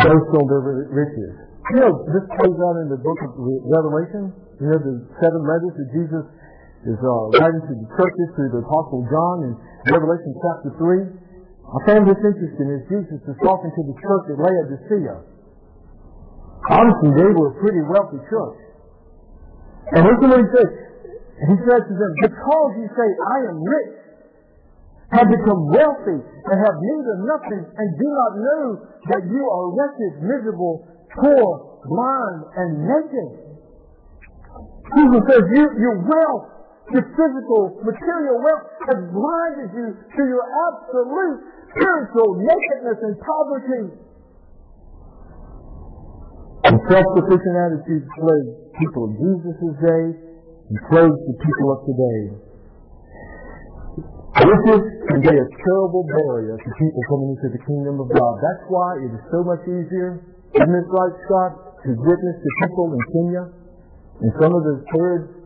[0.00, 1.32] boast on their riches.
[1.72, 4.36] You know, this plays out in the book of Revelation.
[4.60, 6.24] You know, the seven letters that Jesus
[6.84, 9.52] is uh, writing to the churches through the Apostle John in
[9.88, 11.16] Revelation chapter 3.
[11.64, 15.16] I found this interesting as Jesus is talking to the church at Laodicea.
[16.68, 18.58] Honestly, they were a pretty wealthy church.
[19.96, 20.70] And listen what he says.
[21.34, 23.94] He says to them, because you say, I am rich,
[25.18, 28.62] have become wealthy, and have need of nothing, and do not know
[29.12, 33.30] that you are wretched, miserable, poor, blind, and naked.
[34.94, 36.53] Jesus says, you, your wealth,
[36.92, 41.38] your physical, material wealth has blinded you to your absolute
[41.72, 43.84] spiritual nakedness and poverty.
[46.64, 50.04] And self-sufficient attitude plague people of Jesus' day
[50.68, 52.20] and plagues the people of today.
[54.44, 58.34] Riches can be a terrible barrier to people coming into the kingdom of God.
[58.42, 62.94] That's why it is so much easier isn't it right, Scott, to witness to people
[62.94, 63.44] in Kenya
[64.22, 65.43] and some of the third,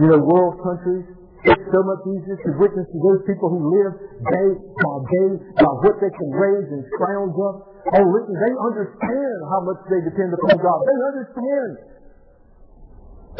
[0.00, 1.04] you know, world countries?
[1.40, 3.92] It's so much easier to witness to those people who live
[4.28, 7.56] day by day by what they can raise and scrounge up.
[7.96, 10.78] Oh, listen, they understand how much they depend upon God.
[10.84, 11.72] They understand.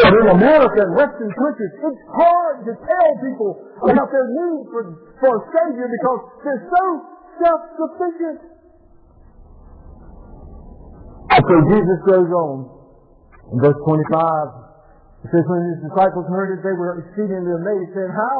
[0.00, 3.52] But in America and Western countries, it's hard to tell people
[3.84, 4.82] about their need for,
[5.20, 6.84] for a Savior because they're so
[7.36, 8.40] self-sufficient.
[11.36, 12.56] And so Jesus goes on
[13.52, 14.69] in verse 25.
[15.20, 18.36] It says, when his disciples heard it, they were exceedingly amazed, saying, How?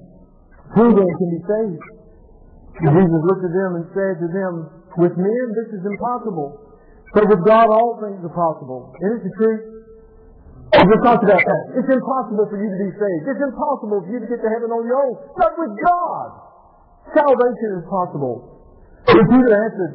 [0.80, 1.84] Who then can be saved?
[2.82, 4.52] And Jesus looked at them and said to them,
[4.96, 6.56] With men this is impossible,
[7.12, 8.96] but with God all things are possible.
[8.98, 9.64] Isn't it the truth?
[10.74, 11.64] We talked about that.
[11.78, 13.22] It's impossible for you to be saved.
[13.30, 15.14] It's impossible for you to get to heaven on your own.
[15.38, 16.28] But with God,
[17.14, 18.66] salvation is possible.
[19.06, 19.94] And Peter answered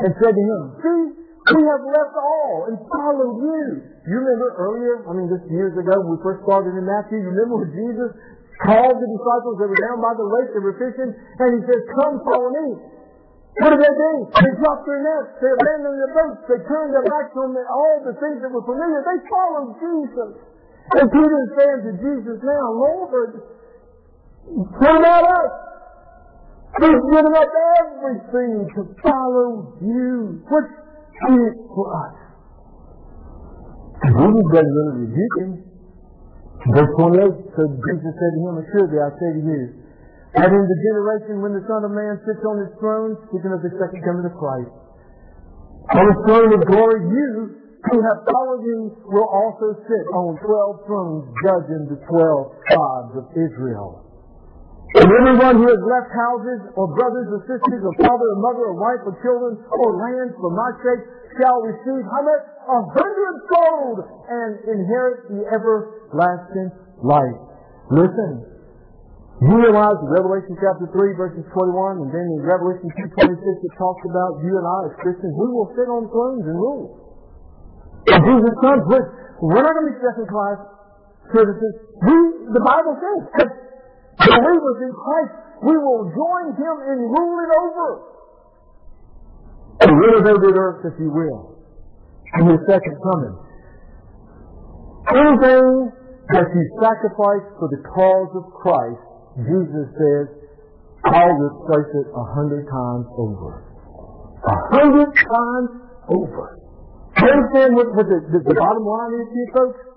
[0.00, 1.02] and said to him, See,
[1.44, 3.60] we have left all and followed you.
[4.08, 7.28] You remember earlier, I mean, just years ago, when we first started in Matthew, you
[7.36, 8.10] remember when Jesus
[8.64, 11.80] called the disciples that were down by the lake, they were fishing, and he said,
[12.00, 12.66] come follow me.
[13.60, 14.12] What did they do?
[14.34, 18.16] They dropped their nets, they abandoned their boats, they turned their backs on all the
[18.18, 19.04] things that were familiar.
[19.04, 20.30] They followed Jesus.
[20.96, 23.30] And Peter is saying to Jesus now, Lord,
[24.80, 25.50] turn that up.
[26.74, 30.42] He's given up everything to follow you.
[30.50, 30.83] What's
[31.32, 32.14] it for us.
[34.04, 35.52] Jesus doesn't really rebuke him.
[36.64, 39.62] Verse 28 so Jesus said to him, Assuredly I say to you,
[40.34, 43.62] that in the generation when the Son of Man sits on his throne, speaking of
[43.62, 44.72] the second coming of Christ,
[45.94, 50.88] on the throne of glory, you who have followed you will also sit on twelve
[50.88, 54.00] thrones judging the twelve tribes of Israel.
[54.94, 58.78] And everyone who has left houses, or brothers or sisters, or father or mother, or
[58.78, 61.02] wife or children, or lands for my sake,
[61.34, 62.42] shall receive how much?
[62.64, 63.98] A hundredfold
[64.30, 66.70] and inherit the everlasting
[67.02, 67.38] life.
[67.90, 68.54] Listen.
[69.42, 72.86] You realize in Revelation chapter 3 verses 21 and then in Revelation
[73.18, 76.54] 2.26 it talks about you and I as Christians, we will sit on thrones and
[76.54, 76.86] rule.
[78.14, 78.86] And Jesus comes
[79.42, 80.58] we're not going to be second class
[81.34, 81.74] citizens.
[81.98, 82.16] We,
[82.54, 83.20] the Bible says,
[84.18, 87.88] believers in Christ, we will join Him in ruling over.
[89.80, 91.58] And renovated earth, if you will,
[92.38, 93.34] in His second coming.
[95.14, 95.92] Anything
[96.32, 99.02] that you sacrifice for the cause of Christ,
[99.44, 100.26] Jesus says,
[101.04, 103.60] I'll replace it a hundred times over.
[104.40, 105.70] A hundred times
[106.08, 106.58] over.
[107.20, 109.93] You understand what, what the, the, the bottom line is here, folks?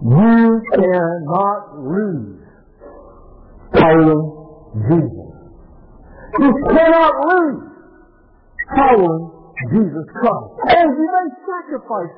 [0.00, 2.40] You cannot lose
[3.76, 4.28] following
[4.88, 5.28] Jesus.
[6.40, 7.60] You cannot lose
[8.72, 9.24] following
[9.68, 10.48] Jesus Christ.
[10.72, 12.16] And you may sacrifice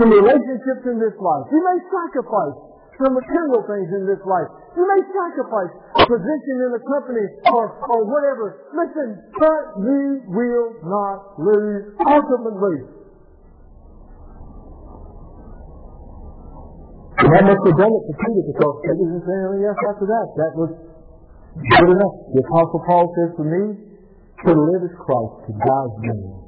[0.00, 1.44] some relationships in this life.
[1.52, 2.56] You may sacrifice
[2.96, 4.48] some material things in this life.
[4.72, 7.26] You may sacrifice a position in a company
[7.60, 8.72] or, or whatever.
[8.72, 12.99] Listen, but you will not lose ultimately
[17.30, 20.26] That must have done it for Peter because Peter didn't say anything else after that.
[20.34, 20.70] That was
[21.78, 22.14] good enough.
[22.34, 23.62] The Apostle Paul says for me,
[24.46, 26.40] to live is Christ, to die is gain.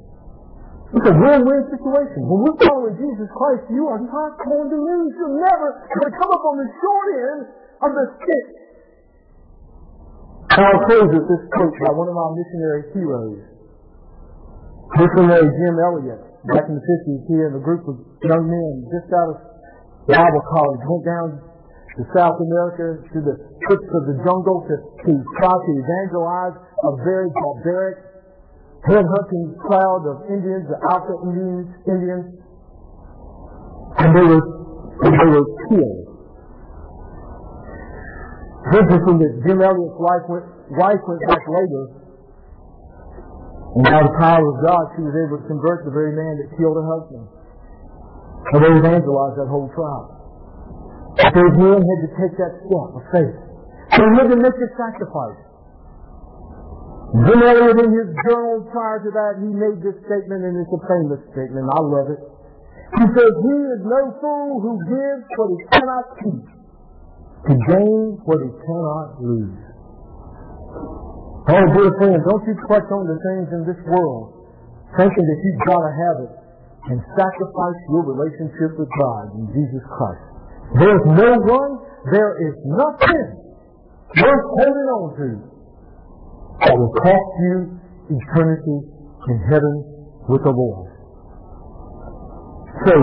[0.93, 2.19] It's a win-win situation.
[2.25, 5.11] When we're following Jesus Christ, you are not going to lose.
[5.17, 7.41] You're never going to come up on the short end
[7.81, 8.45] of the stick.
[10.53, 13.41] And I'll close with this quote by one of our missionary heroes.
[15.01, 16.21] Missionary Jim Elliot,
[16.53, 19.52] back in the 50s, he and a group of young men just out of
[20.07, 21.27] Bible college, went down
[21.95, 23.35] to South America, to the
[23.69, 24.75] trips of the jungle to,
[25.07, 27.97] to try to evangelize a very barbaric,
[28.89, 32.25] head-hunting crowd of Indians, the Auca Indians, Indians.
[34.03, 34.43] And they were,
[35.07, 36.01] and they were killed.
[38.63, 40.45] It's interesting that Jim Elliot's wife went,
[40.79, 41.83] wife went back later,
[43.75, 46.49] and by the power of God, she was able to convert the very man that
[46.57, 47.27] killed her husband.
[48.51, 50.07] And they evangelized that whole tribe.
[51.15, 53.37] But Those men had to take that step of faith.
[53.93, 55.39] They had to make a sacrifice.
[57.13, 60.81] Jim Elliot in his journal prior to that, he made this statement, and it's a
[60.89, 61.69] famous statement.
[61.69, 62.21] I love it.
[62.97, 66.45] He says, He is no fool who gives what he cannot keep
[67.43, 69.61] to gain what he cannot lose.
[71.43, 74.33] Oh, dear friend, don't you clutch on to things in this world
[74.97, 76.33] thinking that you've got to have it
[76.89, 80.25] and sacrifice your relationship with God in Jesus Christ.
[80.75, 81.71] There's no one,
[82.11, 83.27] there is nothing
[84.19, 85.29] worth holding on to
[86.59, 87.79] that will cost you
[88.11, 88.77] eternity
[89.31, 89.75] in heaven
[90.27, 90.91] with the Lord.
[92.83, 92.95] So,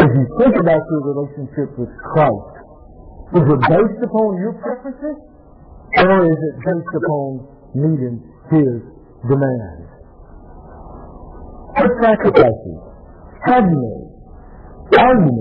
[0.00, 2.54] as you think about your relationship with Christ,
[3.36, 5.18] is it based upon your preferences
[5.98, 7.28] or is it based upon
[7.74, 8.16] meeting
[8.48, 8.80] His
[9.28, 9.90] demands?
[11.74, 12.93] What sacrifices
[13.44, 15.34] Are you?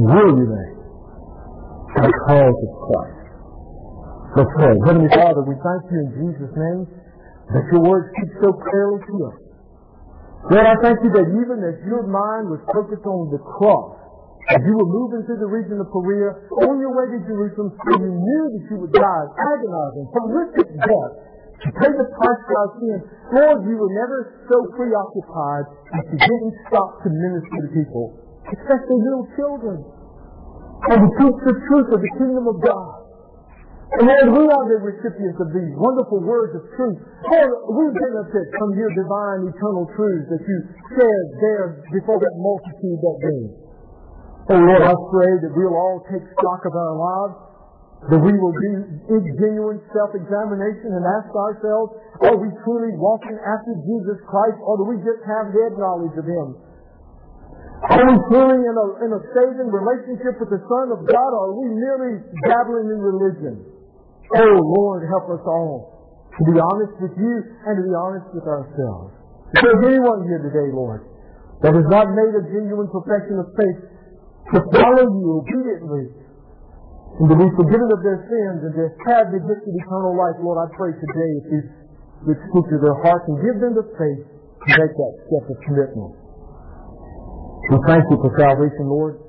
[0.00, 0.76] Will you make?
[2.00, 3.20] The cause of Christ.
[4.36, 4.74] Let's pray.
[4.86, 6.80] Heavenly Father, we thank you in Jesus' name
[7.52, 9.36] that your word speaks so clearly to us.
[10.48, 13.98] Lord, I thank you that even as your mind was focused on the cross,
[14.56, 16.32] as you were moving through the region of Perea,
[16.64, 21.12] on your way to Jerusalem, and you knew that you would die agonizing, horrific death,
[21.60, 22.98] to pay the price for our sin.
[23.36, 28.16] Lord, you were never so preoccupied that you didn't stop to minister to people,
[28.48, 29.76] especially little children,
[30.88, 33.00] and to teach the truth of the kingdom of God.
[33.90, 36.98] And Lord, we are the recipients of these wonderful words of truth.
[37.26, 40.56] Lord, we benefit from your divine eternal truths that you
[40.94, 43.44] shared there before that multitude that day.
[44.54, 47.49] Oh Lord, I pray that we'll all take stock of our lives
[48.08, 54.16] that we will do genuine self-examination and ask ourselves, are we truly walking after Jesus
[54.24, 56.48] Christ or do we just have head knowledge of Him?
[57.92, 61.42] Are we truly in a, in a saving relationship with the Son of God or
[61.52, 62.12] are we merely
[62.48, 63.54] dabbling in religion?
[64.32, 66.00] Oh Lord, help us all
[66.40, 67.34] to be honest with you
[67.68, 69.12] and to be honest with ourselves.
[69.52, 71.04] If there's anyone here today, Lord,
[71.60, 73.80] that has not made a genuine profession of faith
[74.56, 76.04] to follow you obediently,
[77.20, 80.40] and to be forgiven of their sins and to have the gift of eternal life,
[80.40, 81.60] Lord, I pray today that you
[82.32, 85.56] would speak to their hearts and give them the faith to make that step of
[85.68, 86.16] commitment.
[87.68, 89.20] We thank you for salvation, Lord.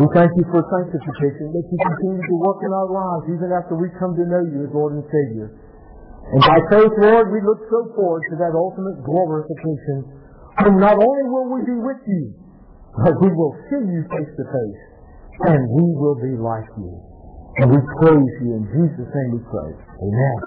[0.00, 3.76] We thank you for sanctification, that you continue to work in our lives even after
[3.76, 5.52] we come to know you as Lord and Savior.
[6.32, 10.08] And by faith, Lord, we look so forward to that ultimate glorification.
[10.56, 12.32] And not only will we be with you,
[12.96, 14.93] but we will see you face to face.
[15.40, 16.94] And we will be like you.
[17.58, 18.54] And we praise you.
[18.54, 19.70] In Jesus' name we pray.
[19.74, 20.38] Amen.